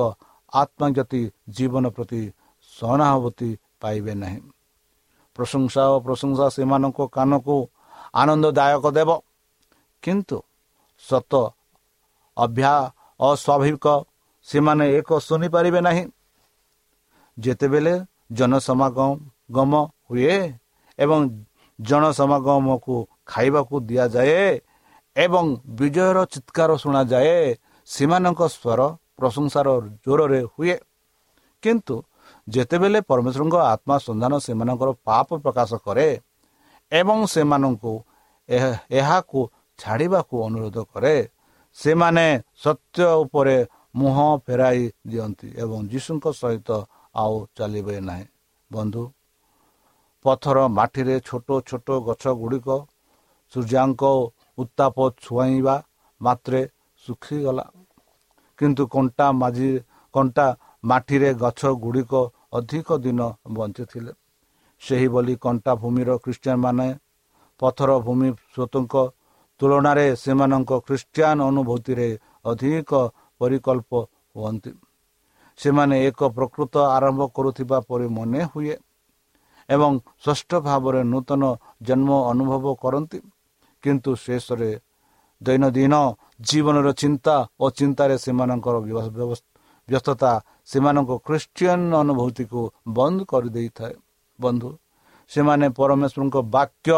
ଆତ୍ମଜ୍ଞତି 0.54 1.22
ଜୀବନ 1.50 1.86
ପ୍ରତି 1.90 2.22
ସହାନୁଭୂତି 2.72 3.50
ପାଇବେ 3.82 4.14
ନାହିଁ। 4.14 4.40
ପ୍ରଶଂସା 5.36 5.84
ଓ 5.94 5.96
ପ୍ରଶଂସା 6.00 6.46
ସେମାନଙ୍କ 6.50 7.00
କାନକୁ 7.08 7.58
ଆନନ୍ଦଦାୟକ 8.14 8.86
ଦେବ। 8.98 9.10
କିନ୍ତୁ 10.04 10.38
ସତ 11.04 11.34
ଅଭ୍ୟା 12.38 12.74
ଅସ୍ୱାଭାବିକ 13.20 13.86
ସେମାନେ 14.48 14.86
ଏକ 14.98 15.10
ଶୁଣିପାରିବେ 15.20 15.80
ନାହିଁ। 15.88 16.04
ଯେତେବେଳେ 17.38 17.94
ଜନସମାଗମ 18.38 19.74
ହୁଏ 20.08 20.36
ଏବଂ 21.00 21.20
ଜନସମାଗମକୁ 21.80 22.96
ଖାଇବାକୁ 23.26 23.76
ଦିଆଯାଏ 23.90 24.46
ଏବଂ 25.16 25.46
ବିଜୟର 25.78 26.18
ଚିତ୍କାର 26.34 26.70
ଶୁଣାଯାଏ 26.84 27.36
ସେମାନଙ୍କ 27.88 28.42
ସ୍ୱର 28.54 28.80
ପ୍ରଶଂସାର 29.18 29.68
ଜୋରରେ 30.04 30.42
ହୁଏ। 30.54 30.76
କିନ୍ତୁ 31.64 31.96
ଯେତେବେଳେ 32.48 33.00
ପରମେଶ୍ୱରଙ୍କ 33.10 33.56
ଆତ୍ମା 33.74 33.96
ସନ୍ଧାନ 34.08 34.34
ସେମାନଙ୍କର 34.46 34.90
ପାପ 35.08 35.28
ପ୍ରକାଶ 35.44 35.72
କରେ 35.86 36.10
ଏବଂ 36.92 37.18
ସେମାନଙ୍କୁ 37.34 37.94
ଏହାକୁ 38.98 39.40
ଛାଡ଼ିବାକୁ 39.80 40.36
ଅନୁରୋଧ 40.48 40.78
କରେ 40.92 41.16
ସେମାନେ 41.78 42.26
ସତ୍ୟ 42.64 43.06
ଉପରେ 43.24 43.58
ମୁହଁ 43.96 44.30
ଫେରାଇ 44.46 44.82
ଦିଅନ୍ତି 45.10 45.48
ଏବଂ 45.64 45.80
ଯୀଶୁଙ୍କ 45.92 46.26
ସହିତ 46.34 46.70
ଆଉ 47.16 47.36
ଚାଲିବେ 47.58 47.98
ନାହିଁ। 48.00 48.26
ବନ୍ଧୁ 48.72 49.04
ପଥର 50.26 50.58
ମାଟିରେ 50.70 51.16
ଛୋଟ 51.20 51.50
ଛୋଟ 51.70 51.88
ଗଛ 52.08 52.24
ଗୁଡ଼ିକ 52.42 52.70
ସୂର୍ଯ୍ୟାଙ୍କ 53.54 54.04
ଉତ୍ତାପ 54.58 54.98
ଛୁଆଇବା 55.24 55.76
ମାତ୍ରେ 56.22 56.62
ଶୁଖିଗଲା। 57.06 57.66
କିନ୍ତୁ 58.60 58.84
କଣ୍ଟା 58.94 59.26
ମାଝି 59.42 59.70
କଣ୍ଟା 60.14 60.46
ମାଟିରେ 60.84 61.30
ଗଛ 61.34 61.62
ଗୁଡ଼ିକ 61.84 62.14
ଅଧିକ 62.58 62.88
ଦିନ 62.98 63.22
ବଞ୍ଚିଥିଲେ। 63.56 64.12
ସେହିଭଳି 64.82 65.34
କଣ୍ଟା 65.46 65.72
ଭୂମିର 65.82 66.10
ଖ୍ରୀଷ୍ଟିଆନ 66.24 66.58
ମାନେ 66.66 66.88
ପଥର 67.60 67.90
ଭୂମି 68.06 68.30
ସ୍ୱତଙ୍କ 68.54 68.96
ତୁଳନାରେ 69.60 70.06
ସେମାନଙ୍କ 70.24 70.72
ଖ୍ରୀଷ୍ଟିଆନ 70.88 71.38
ଅନୁଭୂତିରେ 71.52 72.08
ଅଧିକ 72.46 72.92
ପରିକଳ୍ପ 73.42 73.92
ହୁଅନ୍ତି। 74.36 74.72
ସେମାନେ 75.60 75.96
ଏକ 76.08 76.20
ପ୍ରକୃତ 76.38 76.74
ଆରମ୍ଭ 76.98 77.22
କରୁଥିବା 77.36 77.78
ପରି 77.90 78.08
ମନେ 78.18 78.42
ହୁଏ 78.52 78.76
ଏବଂ 79.70 79.92
ଷଷ୍ଠ 80.26 80.52
ଭାବରେ 80.68 81.02
ନୂତନ 81.12 81.44
ଜନ୍ମ 81.88 82.10
ଅନୁଭବ 82.32 82.66
କରନ୍ତି। 82.84 83.20
କିନ୍ତୁ 83.84 84.12
ଶେଷରେ 84.24 84.72
ଦୈନନ୍ଦିନ 85.42 85.94
ଜୀବନର 86.48 86.88
ଚିନ୍ତା 87.02 87.36
ଓ 87.60 87.66
ଚିନ୍ତାରେ 87.80 88.16
ସେମାନଙ୍କର 88.26 88.76
ବ୍ୟସ୍ତତା 89.88 90.32
ସେମାନଙ୍କ 90.72 91.12
ଖ୍ରୀଷ୍ଟିଆନ 91.28 91.92
ଅନୁଭୂତିକୁ 92.04 92.62
ବନ୍ଦ 92.98 93.20
କରିଦେଇଥାଏ। 93.32 93.96
ବନ୍ଧୁ 94.40 94.70
ସେମାନେ 95.32 95.66
ପରମେଶ୍ୱରଙ୍କ 95.78 96.36
ବାକ୍ୟ 96.56 96.98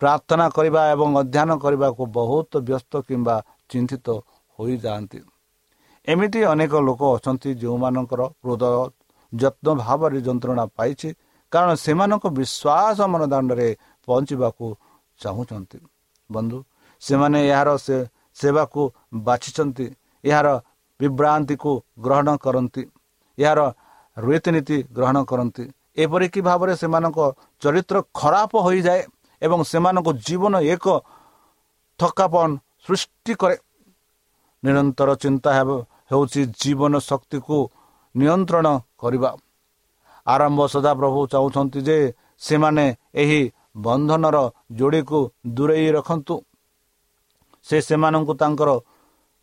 ପ୍ରାର୍ଥନା 0.00 0.46
କରିବା 0.56 0.82
ଏବଂ 0.94 1.08
ଅଧ୍ୟୟନ 1.22 1.50
କରିବାକୁ 1.64 2.02
ବହୁତ 2.18 2.52
ବ୍ୟସ୍ତ 2.68 2.92
କିମ୍ବା 3.08 3.36
ଚିନ୍ତିତ 3.70 4.06
ହୋଇଯାଆନ୍ତି। 4.58 5.18
ଏମିତି 6.08 6.40
ଅନେକ 6.52 6.72
ଲୋକ 6.88 7.00
ଅଛନ୍ତି 7.16 7.50
ଯେଉଁମାନଙ୍କର 7.62 8.20
ହୃଦୟ 8.44 8.64
ଯତ୍ନ 9.32 9.66
ଭାବରେ 9.82 10.18
ଯନ୍ତ୍ରଣା 10.26 10.64
ପାଇଛି 10.78 11.08
କାରଣ 11.52 11.70
ସେମାନଙ୍କ 11.84 12.24
ବିଶ୍ୱାସ 12.38 12.98
ମନଦାଣ୍ଡରେ 13.12 13.68
ପହଞ୍ଚିବାକୁ 14.08 14.66
ଚାହୁଁଛନ୍ତି। 15.20 15.78
ବନ୍ଧୁ 16.30 16.58
ସେମାନେ 17.02 17.38
ଏହାର 17.52 17.68
ସେବାକୁ 18.36 18.82
ବାଛିଛନ୍ତି 19.26 19.86
ଏହାର 20.24 20.48
ବିଭ୍ରାନ୍ତିକୁ 21.00 21.72
ଗ୍ରହଣ 22.04 22.28
କରନ୍ତି 22.44 22.82
ଏହାର 23.38 23.60
ରୀତିନୀତି 24.16 24.76
ଗ୍ରହଣ 24.96 25.16
କରନ୍ତି। 25.30 25.64
ଏପରିକି 26.02 26.40
ଭାବରେ 26.48 26.72
ସେମାନଙ୍କ 26.82 27.18
ଚରିତ୍ର 27.62 27.96
ଖରାପ 28.14 28.52
ହୋଇଯାଏ। 28.66 29.02
ଏବଂ 29.42 29.60
ସେମାନଙ୍କ 29.70 30.08
ଜୀବନ 30.26 30.54
ଏକ 30.74 30.86
ଥକାପନ 32.00 32.50
ସୃଷ୍ଟି 32.84 33.32
କରେ। 33.40 33.56
ନିରନ୍ତର 34.62 35.08
ଚିନ୍ତା 35.22 35.50
ହେବ 35.58 35.70
ହେଉଛି 36.10 36.40
ଜୀବନ 36.60 36.92
ଶକ୍ତିକୁ 37.00 37.56
ନିୟନ୍ତ୍ରଣ 38.14 38.66
କରିବା। 39.00 39.30
ଆରମ୍ଭ 40.26 40.60
ସଦାପ୍ରଭୁ 40.74 41.20
ଚାହୁଁଛନ୍ତି 41.32 41.80
ଯେ 41.88 41.98
ସେମାନେ 42.38 42.86
ଏହି 43.14 43.40
ବନ୍ଧନର 43.76 44.36
ଯୋଡ଼ିକୁ 44.78 45.18
ଦୂରେଇ 45.46 45.88
ରଖନ୍ତୁ। 45.96 46.34
ସେ 47.66 47.76
ସେମାନଙ୍କୁ 47.80 48.32
ତାଙ୍କର 48.40 48.70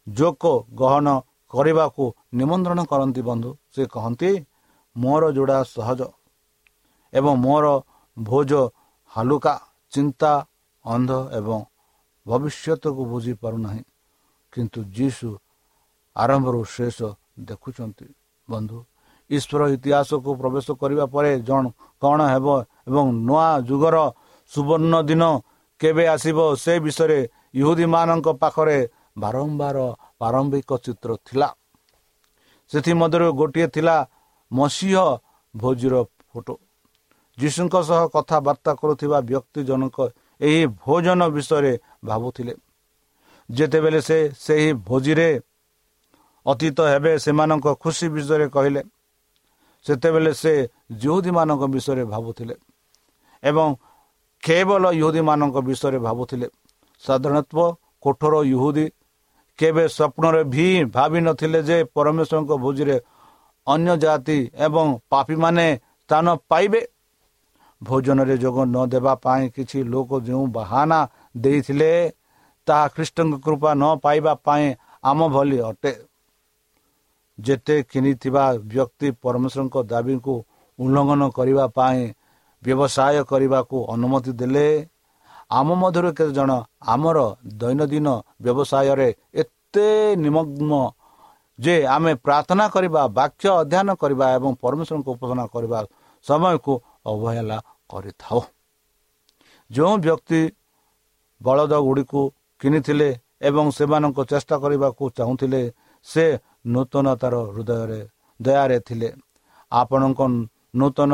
ଯୋଗ 0.07 0.43
ଗହନ 0.73 1.07
କରିବାକୁ 1.53 2.03
ନିମନ୍ତ୍ରଣ 2.33 2.79
କରନ୍ତି 2.91 3.21
ବନ୍ଧୁ। 3.29 3.49
ସେ 3.73 3.81
କହନ୍ତି 3.85 4.31
ମୋର 4.95 5.23
ଯୋଡ଼ା 5.37 5.57
ସହଜ 5.75 6.01
ଏବଂ 7.13 7.33
ମୋର 7.45 7.65
ଭୋଜ 8.17 8.51
ହାଲୁକା। 9.13 9.55
ଚିନ୍ତା 9.95 10.31
ଅନ୍ଧ 10.85 11.11
ଏବଂ 11.39 11.59
ଭବିଷ୍ୟତକୁ 12.25 13.01
ବୁଝିପାରୁନାହିଁ 13.11 13.83
କିନ୍ତୁ 14.53 14.79
ଯୀଶୁ 14.97 15.29
ଆରମ୍ଭରୁ 16.15 16.59
ଶେଷ 16.75 16.97
ଦେଖୁଛନ୍ତି। 17.47 18.07
ବନ୍ଧୁ 18.49 18.77
ଈଶ୍ୱର 19.29 19.61
ଇତିହାସକୁ 19.75 20.29
ପ୍ରବେଶ 20.41 20.67
କରିବା 20.81 21.05
ପରେ 21.13 21.31
ଜଣ 21.47 21.63
କ'ଣ 22.01 22.19
ହେବ 22.33 22.47
ଏବଂ 22.89 23.05
ନୂଆ 23.27 23.47
ଯୁଗର 23.69 23.97
ସୁବର୍ଣ୍ଣ 24.51 24.95
ଦିନ 25.09 25.23
କେବେ 25.81 26.03
ଆସିବ 26.15 26.37
ସେ 26.63 26.73
ବିଷୟରେ 26.85 27.19
ଇହୁଦୀମାନଙ୍କ 27.59 28.27
ପାଖରେ 28.41 28.77
ବାରମ୍ବାର 29.23 29.77
ପ୍ରାରମ୍ଭିକ 30.19 30.69
ଚିତ୍ର 30.85 31.09
ଥିଲା। 31.27 31.49
ସେଥିମଧ୍ୟରୁ 32.71 33.27
ଗୋଟିଏ 33.39 33.67
ଥିଲା 33.75 33.97
ମସିହ 34.51 34.95
ଭୋଜିର 35.53 35.95
ଫଟୋ। 36.29 36.55
ଯୀଶୁଙ୍କ 37.37 37.75
ସହ 37.89 38.01
କଥାବାର୍ତ୍ତା 38.13 38.71
କରୁଥିବା 38.81 39.17
ବ୍ୟକ୍ତି 39.29 39.61
ଜଣକ 39.69 39.97
ଏହି 40.41 40.61
ଭୋଜନ 40.83 41.21
ବିଷୟରେ 41.35 41.73
ଭାବୁଥିଲେ। 42.05 42.53
ଯେତେବେଳେ 43.49 43.99
ସେ 44.01 44.17
ସେହି 44.39 44.69
ଭୋଜିରେ 44.87 45.29
ଅତୀତ 46.45 46.77
ହେବେ 46.91 47.11
ସେମାନଙ୍କ 47.25 47.67
ଖୁସି 47.83 48.05
ବିଷୟରେ 48.15 48.47
କହିଲେ। 48.55 48.81
ସେତେବେଳେ 49.85 50.31
ସେ 50.33 50.53
ଯୁହୁଦୀମାନଙ୍କ 51.01 51.63
ବିଷୟରେ 51.73 52.03
ଭାବୁଥିଲେ 52.13 52.55
ଏବଂ 53.43 53.67
କେବଳ 54.43 54.83
ୟୁହୁଦୀମାନଙ୍କ 55.01 55.57
ବିଷୟରେ 55.67 55.99
ଭାବୁଥିଲେ। 56.07 56.47
ସାଧାରଣତଃ 57.03 57.59
କୋଠର 58.03 58.33
ୟୁହୁଦୀ 58.53 58.85
କେବେ 59.59 59.83
ସ୍ୱପ୍ନରେ 59.87 60.41
ଭି 60.53 60.67
ଭାବିନଥିଲେ 60.97 61.59
ଯେ 61.69 61.77
ପରମେଶ୍ୱରଙ୍କ 61.95 62.51
ଭୋଜିରେ 62.63 62.97
ଅନ୍ୟ 63.67 63.93
ଜାତି 64.03 64.39
ଏବଂ 64.65 64.85
ପାପୀମାନେ 65.11 65.67
ସ୍ଥାନ 66.09 66.25
ପାଇବେ। 66.49 66.81
ଭୋଜନରେ 67.87 68.35
ଯୋଗ 68.43 68.57
ନ 68.65 68.77
ଦେବା 68.93 69.13
ପାଇଁ 69.23 69.43
କିଛି 69.55 69.79
ଲୋକ 69.93 70.09
ଯେଉଁ 70.27 70.45
ବାହାନା 70.57 70.99
ଦେଇଥିଲେ 71.43 71.91
ତାହା 72.67 72.85
ଖ୍ରୀଷ୍ଟଙ୍କ 72.95 73.33
କୃପା 73.45 73.71
ନ 73.73 73.83
ପାଇବା 74.03 74.33
ପାଇଁ 74.45 74.65
ଆମ 75.03 75.19
ଭଳି 75.29 75.57
ଅଟେ। 75.69 75.91
ଯେତେ 77.39 77.75
କିଣିଥିବା 77.91 78.43
ବ୍ୟକ୍ତି 78.65 79.07
ପରମେଶ୍ୱରଙ୍କ 79.23 79.75
ଦାବିକୁ 79.85 80.33
ଉଲ୍ଲଙ୍ଘନ 80.79 81.21
କରିବା 81.37 81.65
ପାଇଁ 81.77 82.01
ବ୍ୟବସାୟ 82.63 83.17
କରିବାକୁ 83.31 83.77
ଅନୁମତି 83.93 84.31
ଦେଲେ 84.39 84.67
ଆମ 85.51 85.67
ମଧ୍ୟରୁ 85.81 86.09
କେତେ 86.17 86.33
ଜଣ 86.37 86.51
ଆମର 86.93 87.17
ଦୈନନ୍ଦିନ 87.55 88.07
ବ୍ୟବସାୟରେ 88.43 89.09
ଏତେ 89.41 89.87
ନିମଗ୍ନ 90.17 90.71
ଯେ 91.59 91.75
ଆମେ 91.87 92.11
ପ୍ରାର୍ଥନା 92.25 92.65
କରିବା 92.69 93.01
ବାକ୍ୟ 93.19 93.45
ଅଧ୍ୟୟନ 93.53 93.89
କରିବା 94.01 94.25
ଏବଂ 94.37 94.51
ପରମେଶ୍ୱରଙ୍କୁ 94.63 95.09
ଉପାସନା 95.15 95.45
କରିବା 95.53 95.79
ସମୟକୁ 96.25 96.73
ଅବହେଳା 97.05 97.57
କରିଥାଉ। 97.89 98.41
ଯେଉଁ 99.71 99.95
ବ୍ୟକ୍ତି 99.97 100.41
ବଳଦ 101.41 101.73
ଗୁଡ଼ିକୁ 101.77 102.21
କିଣିଥିଲେ 102.61 103.09
ଏବଂ 103.41 103.65
ସେମାନଙ୍କୁ 103.77 104.21
ଚେଷ୍ଟା 104.25 104.55
କରିବାକୁ 104.57 105.03
ଚାହୁଁଥିଲେ 105.17 105.61
ସେ 106.07 106.25
ନୂତନତାର 106.67 107.35
ହୃଦୟରେ 107.53 108.01
ଦୟାରେ 108.39 108.77
ଥିଲେ। 108.79 109.09
ଆପଣଙ୍କ 109.71 110.21
ନୂତନ 110.75 111.11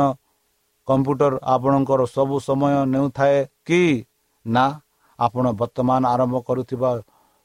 କମ୍ପ୍ୟୁଟର 0.88 1.34
ଆପଣଙ୍କର 1.54 2.00
ସବୁ 2.06 2.36
ସମୟ 2.40 2.74
ନେଉଥାଏ 2.92 3.38
କି? 3.66 3.82
ନା 4.46 4.64
ଆପଣ 5.18 5.44
ବର୍ତ୍ତମାନ 5.60 6.02
ଆରମ୍ଭ 6.06 6.36
କରୁଥିବା 6.40 6.90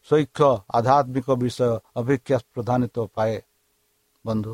ଶୈକ୍ଷ 0.09 0.39
ଆଧ୍ୟାତ୍ମିକ 0.77 1.27
ବିଷୟ 1.41 1.69
ଅପେକ୍ଷା 1.95 2.37
ପ୍ରଧାନିତ 2.53 2.95
ପାଏ। 3.15 3.35
ବନ୍ଧୁ 4.25 4.53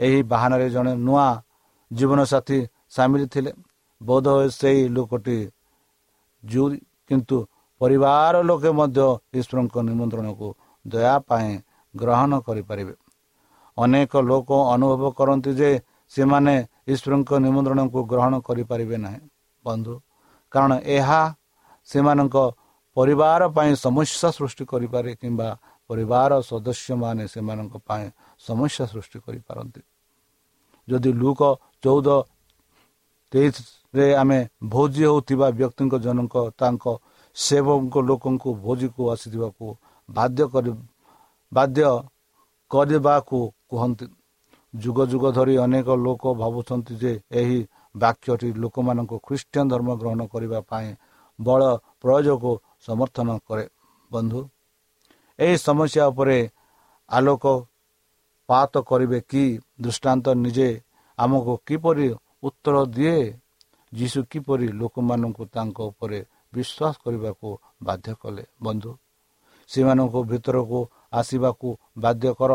ଏହି 0.00 0.18
ବାହାନରେ 0.22 0.66
ଜଣେ 0.70 0.92
ନୂଆ 1.06 1.28
ଜୀବନସାଥୀ 1.90 2.58
ସାମିଲ 2.90 3.22
ଥିଲେ। 3.26 3.52
ବୋଧ 4.00 4.26
ହୁଏ 4.36 4.48
ସେହି 4.58 4.82
ଲୋକଟି 4.96 5.38
କିନ୍ତୁ 7.08 7.36
ପରିବାର 7.80 8.34
ଲୋକେ 8.48 8.70
ମଧ୍ୟ 8.80 9.06
ଈଶ୍ୱରଙ୍କ 9.38 9.76
ନିମନ୍ତ୍ରଣକୁ 9.88 10.48
ଦୟା 10.84 11.14
ପାଇଁ 11.28 11.50
ଗ୍ରହଣ 11.94 12.30
କରିପାରିବେ। 12.46 12.94
ଅନେକ 13.78 14.12
ଲୋକ 14.30 14.50
ଅନୁଭବ 14.74 15.02
କରନ୍ତି 15.18 15.50
ଯେ 15.60 15.70
ସେମାନେ 16.12 16.54
ଈଶ୍ୱରଙ୍କ 16.92 17.30
ନିମନ୍ତ୍ରଣକୁ 17.44 17.98
ଗ୍ରହଣ 18.12 18.32
କରିପାରିବେ 18.46 18.96
ନାହିଁ। 19.04 19.20
ବନ୍ଧୁ 19.64 19.94
କାରଣ 20.52 20.72
ଏହା 20.96 21.20
ସେମାନଙ୍କ 21.88 22.36
ପରିବାର 22.96 23.40
ପାଇଁ 23.56 23.72
ସମସ୍ୟା 23.84 24.28
ସୃଷ୍ଟି 24.38 24.64
କରିପାରେ 24.72 25.10
କିମ୍ବା 25.20 25.48
ପରିବାର 25.90 26.30
ସଦସ୍ୟମାନେ 26.50 27.24
ସେମାନଙ୍କ 27.34 27.74
ପାଇଁ 27.88 28.06
ସମସ୍ୟା 28.40 28.84
ସୃଷ୍ଟି 28.92 29.18
କରିପାରନ୍ତି। 29.26 29.80
ଯଦି 30.88 31.10
ଲୁକ 31.22 31.40
ଚଉଦ 31.82 32.08
ତେଇଶରେ 33.94 34.14
ଆମେ 34.14 34.38
ଭୋଜି 34.68 35.02
ହେଉଥିବା 35.04 35.48
ବ୍ୟକ୍ତିଙ୍କ 35.50 35.94
ଜଣଙ୍କ 36.04 36.36
ତାଙ୍କ 36.60 36.84
ସେବଙ୍କ 37.36 37.94
ଲୋକଙ୍କୁ 38.08 38.48
ଭୋଜିକୁ 38.64 39.02
ଆସିଥିବାକୁ 39.12 39.66
ବାଧ୍ୟ 40.08 40.42
କରି 40.52 40.70
ବାଧ୍ୟ 41.52 41.82
କରିବାକୁ 42.70 43.38
କୁହନ୍ତି। 43.70 44.06
ଯୁଗ 44.74 44.98
ଯୁଗ 45.12 45.24
ଧରି 45.32 45.54
ଅନେକ 45.64 45.88
ଲୋକ 45.96 46.22
ଭାବୁଛନ୍ତି 46.34 46.94
ଯେ 47.02 47.12
ଏହି 47.32 47.58
ବାକ୍ୟଟି 47.96 48.48
ଲୋକମାନଙ୍କୁ 48.62 49.16
ଖ୍ରୀଷ୍ଟିଆନ 49.26 49.64
ଧର୍ମ 49.72 49.88
ଗ୍ରହଣ 50.00 50.20
କରିବା 50.32 50.60
ପାଇଁ 50.70 50.88
ବଳ 51.38 51.60
ପ୍ରୟୋଗକୁ 52.02 52.52
ସମର୍ଥନ 52.86 53.28
କରେ। 53.48 53.64
ବନ୍ଧୁ 54.10 54.40
ଏହି 55.38 55.56
ସମସ୍ୟା 55.58 56.02
ଉପରେ 56.12 56.38
ଆଲୋକପାତ 57.08 58.72
କରିବେ 58.90 59.18
କି? 59.30 59.44
ଦୃଷ୍ଟାନ୍ତ 59.80 60.26
ନିଜେ 60.44 60.70
ଆମକୁ 61.18 61.52
କିପରି 61.66 62.08
ଉତ୍ତର 62.42 62.76
ଦିଏ? 62.96 63.18
ଯୀଶୁ 63.92 64.20
କିପରି 64.30 64.66
ଲୋକମାନଙ୍କୁ 64.80 65.44
ତାଙ୍କ 65.54 65.78
ଉପରେ 65.90 66.18
ବିଶ୍ୱାସ 66.54 66.94
କରିବାକୁ 67.04 67.48
ବାଧ୍ୟ 67.82 68.12
କଲେ? 68.22 68.44
ବନ୍ଧୁ 68.62 68.90
ସେମାନଙ୍କୁ 69.70 70.20
ଭିତରକୁ 70.30 70.80
ଆସିବାକୁ 71.12 71.68
ବାଧ୍ୟ 71.98 72.30
କର। 72.38 72.52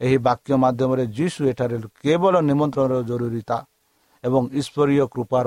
ଏହି 0.00 0.16
ବାକ୍ୟ 0.26 0.52
ମାଧ୍ୟମରେ 0.64 1.04
ଯୀଶୁ 1.16 1.40
ଏଠାରେ 1.50 1.76
କେବଳ 2.02 2.34
ନିମନ୍ତ୍ରଣର 2.50 3.00
ଜରୁରୀତା 3.10 3.56
ଏବଂ 4.24 4.42
ଈଶ୍ୱରୀୟ 4.60 5.04
କୃପାର 5.14 5.46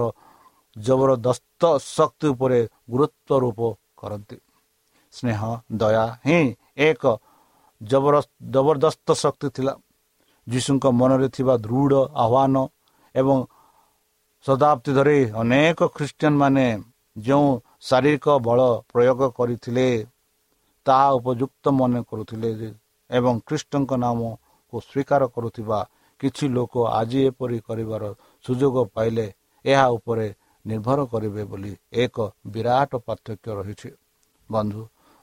ଜବରଦସ୍ତ 0.76 1.62
ଶକ୍ତି 1.96 2.28
ଉପରେ 2.34 2.60
ଗୁରୁତ୍ୱାରୋପ 2.92 3.60
କରନ୍ତି। 4.00 4.38
ସ୍ନେହ 5.14 5.40
ଦୟା 5.72 6.06
ହିଁ 6.26 6.42
ଏକ 6.88 7.04
ଜବରଦସ୍ତ 7.82 9.08
ଶକ୍ତି 9.24 9.48
ଥିଲା। 9.56 9.74
ଯୀଶୁଙ୍କ 10.48 10.86
ମନରେ 11.00 11.28
ଥିବା 11.36 11.54
ଦୃଢ଼ 11.66 11.94
ଆହ୍ୱାନ 12.24 12.56
ଏବଂ 13.16 13.38
ଶତାବ୍ଦୀ 14.46 14.92
ଧରି 14.98 15.20
ଅନେକ 15.42 15.80
ଖ୍ରୀଷ୍ଟିଆନ 15.96 16.34
ମାନେ 16.42 16.66
ଯେଉଁ 17.16 17.48
ଶାରୀରିକ 17.88 18.26
ବଳ 18.48 18.60
ପ୍ରୟୋଗ 18.92 19.20
କରିଥିଲେ 19.38 19.88
ତାହା 20.86 21.08
ଉପଯୁକ୍ତ 21.20 21.64
ମନେ 21.80 22.00
କରୁଥିଲେ 22.10 22.50
ଏବଂ 23.10 23.34
ଖ୍ରୀଷ୍ଟଙ୍କ 23.48 23.92
ନାମକୁ 24.04 24.76
ସ୍ୱୀକାର 24.88 25.22
କରୁଥିବା 25.36 25.80
କିଛି 26.20 26.46
ଲୋକ 26.56 26.74
ଆଜି 27.00 27.20
ଏପରି 27.30 27.58
କରିବାର 27.68 28.04
ସୁଯୋଗ 28.46 28.76
ପାଇଲେ 28.96 29.26
ଏହା 29.66 29.86
ଉପରେ 29.98 30.28
ନିର୍ଭର 30.66 31.00
କରିବେ 31.12 31.44
ବୋଲି 31.52 31.74
ଏକ 32.04 32.16
ବିରାଟ 32.54 32.92
ପାର୍ଥକ୍ୟ 33.08 33.50
ରହିଛି। 33.58 33.90
ବନ୍ଧୁ 34.50 34.82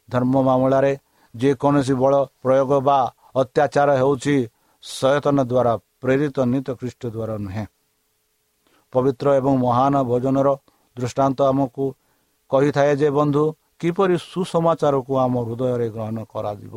ଧର୍ମ 0.09 0.35
ମାମଲାରେ 0.49 0.93
ଯେକୌଣସି 1.35 1.95
ବଳ 2.03 2.15
ପ୍ରୟୋଗ 2.43 2.71
ବା 2.89 2.99
ଅତ୍ୟାଚାର 3.41 3.91
ହେଉଛି 4.01 4.37
ସଚେତନ 4.85 5.39
ଦ୍ୱାରା 5.51 5.73
ପ୍ରେରିତ 6.03 6.37
ନୀତ 6.53 6.69
ଖ୍ରୀଷ୍ଟ 6.81 7.03
ଦ୍ୱାରା 7.15 7.37
ନୁହେଁ। 7.45 7.67
ପବିତ୍ର 8.93 9.27
ଏବଂ 9.41 9.53
ମହାନ 9.65 9.95
ଭୋଜନର 10.11 10.49
ଦୃଷ୍ଟାନ୍ତ 10.97 11.39
ଆମକୁ 11.43 11.85
କହିଥାଏ 12.51 12.93
ଯେ 12.97 13.09
ବନ୍ଧୁ 13.11 13.43
କିପରି 13.81 14.17
ସୁସମାଚାରକୁ 14.23 15.13
ଆମ 15.25 15.35
ହୃଦୟରେ 15.47 15.87
ଗ୍ରହଣ 15.91 16.19
କରାଯିବ? 16.25 16.77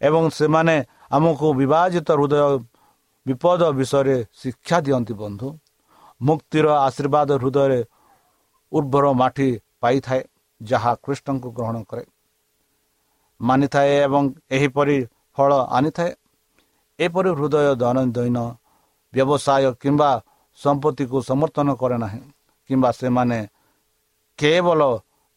ଏବଂ 0.00 0.22
ସେମାନେ 0.30 0.76
ଆମକୁ 1.10 1.46
ବିଭାଜିତ 1.54 2.08
ହୃଦୟ 2.12 2.42
ବିପଦ 3.26 3.62
ବିଷୟରେ 3.70 4.16
ଶିକ୍ଷା 4.32 4.76
ଦିଅନ୍ତି 4.80 5.14
ବନ୍ଧୁ। 5.14 5.48
ମୁକ୍ତିର 6.20 6.66
ଆଶୀର୍ବାଦ 6.86 7.30
ହୃଦୟରେ 7.42 7.80
ଉର୍ବର 8.72 9.04
ମାଟି 9.12 9.48
ପାଇଥାଏ 9.80 10.22
ଯାହା 10.60 10.92
କୃଷ୍ଣଙ୍କୁ 11.04 11.48
ଗ୍ରହଣ 11.50 11.76
କରେ। 11.90 12.04
ମାନିଥାଏ 13.40 13.92
ଏବଂ 14.06 14.24
ଏହିପରି 14.50 14.98
ଫଳ 15.34 15.50
ଆଣିଥାଏ। 15.70 16.12
ଏପରି 16.98 17.30
ହୃଦୟ 17.30 17.66
ଦୈନନ୍ଦିନ 17.74 18.38
ବ୍ୟବସାୟ 19.12 19.66
କିମ୍ବା 19.82 20.10
ସମ୍ପତ୍ତିକୁ 20.58 21.16
ସମର୍ଥନ 21.30 21.68
କରେ 21.80 21.96
ନାହିଁ 22.04 22.22
କିମ୍ବା 22.70 22.90
ସେମାନେ 23.00 23.38
କେବଳ 24.38 24.80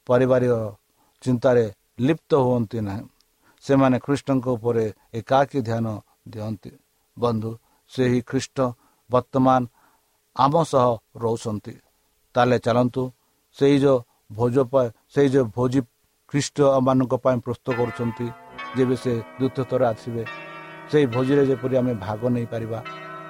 ପାରିବାରିକ 0.08 0.54
ଚିନ୍ତାରେ 1.24 1.66
ଲିପ୍ତ 2.00 2.32
ହୁଅନ୍ତି 2.46 2.80
ନାହିଁ। 2.88 3.04
ସେମାନେ 3.64 3.98
ଖ୍ରୀଷ୍ଟଙ୍କ 4.06 4.46
ଉପରେ 4.58 4.86
ଏକାକୀ 5.20 5.60
ଧ୍ୟାନ 5.68 5.86
ଦିଅନ୍ତି। 6.32 6.72
ବନ୍ଧୁ 7.18 7.52
ସେହି 7.92 8.20
ଖ୍ରୀଷ୍ଟ 8.30 8.58
ବର୍ତ୍ତମାନ 9.10 9.62
ଆମ 10.36 10.54
ସହ 10.72 10.88
ରହୁଛନ୍ତି। 11.24 11.74
ତାହେଲେ 12.36 12.58
ଚାଲନ୍ତୁ 12.66 13.04
ସେଇ 13.58 13.76
ଯେଉଁ 13.84 13.98
ଭୋଜ 14.32 14.56
ସେଇ 15.14 15.28
ଯେଉଁ 15.34 15.46
ଭୋଜି 15.56 15.80
ଖ୍ରୀଷ୍ଟମାନଙ୍କ 16.32 17.14
ପାଇଁ 17.24 17.38
ପ୍ରସ୍ତୁତ 17.46 17.68
କରୁଛନ୍ତି 17.80 18.28
ଯେବେ 18.76 18.96
ସେ 19.04 19.14
ଦ୍ୱିତୀୟ 19.40 19.64
ଥର 19.70 19.82
ଆସିବେ 19.94 20.24
ସେହି 20.90 21.06
ଭୋଜିରେ 21.14 21.44
ଯେପରି 21.50 21.76
ଆମେ 21.82 21.94
ଭାଗ 22.06 22.22
ନେଇପାରିବା 22.36 22.80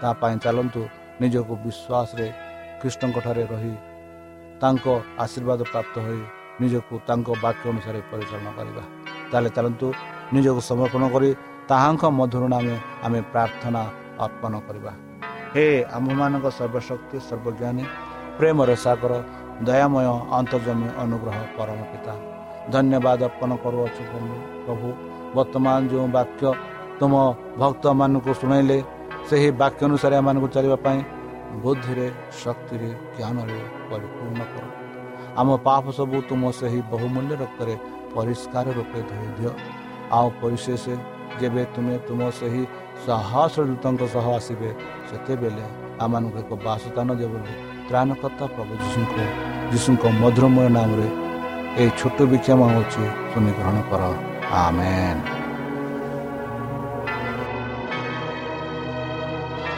ତା 0.02 0.10
ପାଇଁ 0.22 0.36
ଚାଲନ୍ତୁ 0.46 0.82
ନିଜକୁ 1.22 1.54
ବିଶ୍ୱାସରେ 1.66 2.28
ଖ୍ରୀଷ୍ଟଙ୍କଠାରେ 2.80 3.44
ରହି 3.52 3.74
ତାଙ୍କ 4.62 4.86
ଆଶୀର୍ବାଦ 5.24 5.60
ପ୍ରାପ୍ତ 5.72 5.96
ହୋଇ 6.06 6.22
ନିଜକୁ 6.62 6.94
ତାଙ୍କ 7.08 7.28
ବାକ୍ୟ 7.44 7.66
ଅନୁସାରେ 7.72 8.00
ପରିଚାଳନା 8.12 8.52
କରିବା। 8.58 8.84
ତାହେଲେ 9.32 9.50
ଚାଲନ୍ତୁ 9.56 9.88
ନିଜକୁ 10.36 10.62
ସମର୍ପଣ 10.70 11.04
କରି 11.14 11.30
ତାହାଙ୍କ 11.70 12.04
ମଧୁର 12.20 12.44
ନାମେ 12.54 12.76
ଆମେ 13.06 13.20
ପ୍ରାର୍ଥନା 13.34 13.82
ଅର୍ପଣ 14.26 14.54
କରିବା। 14.68 14.92
ହେ 15.54 15.66
ଆମ୍ଭମାନଙ୍କ 15.96 16.46
ସର୍ବଶକ୍ତି 16.58 17.18
ସର୍ବଜ୍ଞାନୀ 17.28 17.84
ପ୍ରେମର 18.38 18.70
ସାଗର 18.86 19.14
ଦୟାମୟ 19.68 20.08
ଅନ୍ତର୍ଜମୀ 20.38 20.88
ଅନୁଗ୍ରହ 21.04 21.38
ପରମ 21.58 21.80
ପିତା 21.92 22.14
ଧନ୍ୟବାଦ 22.74 23.20
ଅର୍ପଣ 23.30 23.52
କରୁଅଛୁ 23.64 24.02
ପ୍ରଭୁ 24.66 24.88
ବର୍ତ୍ତମାନ 25.36 25.80
ଯେଉଁ 25.92 26.08
ବାକ୍ୟ 26.18 26.44
ତୁମ 27.00 27.14
ଭକ୍ତମାନଙ୍କୁ 27.62 28.32
ଶୁଣାଇଲେ 28.42 28.78
ସେହି 29.30 29.50
ବାକ୍ୟ 29.62 29.82
ଅନୁସାରେ 29.88 30.16
ଏମାନଙ୍କୁ 30.22 30.48
ଚାଲିବା 30.56 30.78
ପାଇଁ 30.86 31.00
ବୁଦ୍ଧିରେ 31.64 32.08
ଶକ୍ତିରେ 32.44 32.90
ଜ୍ଞାନରେ 33.18 33.60
ପରିପୂର୍ଣ୍ଣ 33.90 34.42
କର। 34.54 34.64
ଆମ 35.40 35.50
ପାପ 35.68 35.84
ସବୁ 35.98 36.18
ତୁମ 36.30 36.44
ସେହି 36.60 36.80
ବହୁମୂଲ୍ୟ 36.94 37.34
ରକ୍ତରେ 37.44 37.76
ପରିଷ୍କାର 38.16 38.66
ରୂପେ 38.78 39.00
ଧୋଇ 39.10 39.30
ଦିଅ। 39.38 39.52
ଆଉ 40.18 40.28
ପରିଶେଷ 40.42 40.84
ଯେବେ 41.40 41.64
ତୁମେ 41.74 41.96
ତୁମ 42.08 42.22
ସେହି 42.40 42.64
ସାହସ 43.06 43.54
ଦୂତଙ୍କ 43.70 44.02
ସହ 44.16 44.26
ଆସିବେ 44.38 44.70
ସେତେବେଳେ 45.10 45.66
ଆମମାନଙ୍କୁ 46.04 46.38
ଏକ 46.44 46.52
ବାସସ୍ଥାନ 46.66 47.10
ଦେବ 47.20 47.34
ବୋଲି 47.34 47.54
ତ୍ରାଣକର୍ତ୍ତା 47.88 48.46
ପ୍ରଭୁ 48.56 48.74
ଯୀଶୁଙ୍କ 48.84 49.16
ଯୀଶୁଙ୍କ 49.72 50.04
ମଧୁରମୟ 50.22 50.68
ନାମରେ 50.78 51.08
ଏହି 51.80 51.92
ଛୋଟ 52.00 52.18
ବିକ୍ଷମ 52.32 52.60
ହେଉଛି 52.74 53.04
ଶୁଣି 53.32 53.52
ଗ୍ରହଣ 53.58 53.78
କର। 53.90 54.02
ଆମେନ୍। 54.64 55.33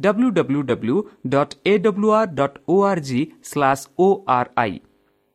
W W W 0.00 0.98
dot 1.28 1.50
A W R 1.66 2.26
dot 2.34 2.54
O R G 2.68 3.22
slash 3.44 3.80
O R I 3.98 4.72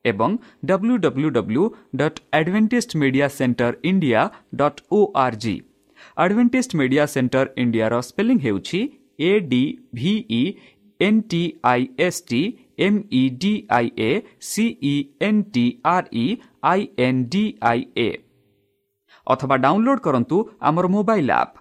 এবং 0.06 0.30
W W W 0.66 1.64
dot 1.96 2.16
advantage 2.32 2.86
media 3.02 3.28
centre 3.38 3.74
India 3.90 4.22
dot 4.60 4.80
O 4.92 5.00
R 5.18 5.38
G 5.44 5.56
advantage 6.18 6.68
media 6.74 7.06
centre 7.06 7.46
ଇଣ୍ଡିଆର 7.58 7.94
ସ୍ପେଲିଂ 8.02 8.38
ହେଉଛି 8.40 8.80
A 9.22 9.32
D 9.52 9.64
V E 9.94 10.42
N 11.00 11.22
T 11.30 11.42
I 11.64 11.88
S 12.00 12.20
T 12.26 12.42
M 12.80 13.00
E 13.12 13.24
D 13.42 13.54
I 13.70 13.88
A 14.00 14.12
C E 14.50 14.94
N 15.22 15.42
T 15.54 15.66
R 15.86 16.08
E 16.16 16.26
I 16.64 16.88
N 17.00 17.24
D 17.32 17.44
I 17.64 17.82
A 18.00 18.10
ଅଥବା 19.28 19.56
download 19.58 20.02
କରନ୍ତୁ 20.02 20.38
ଆମର 20.62 20.86
mobile 20.88 21.32
app 21.34 21.61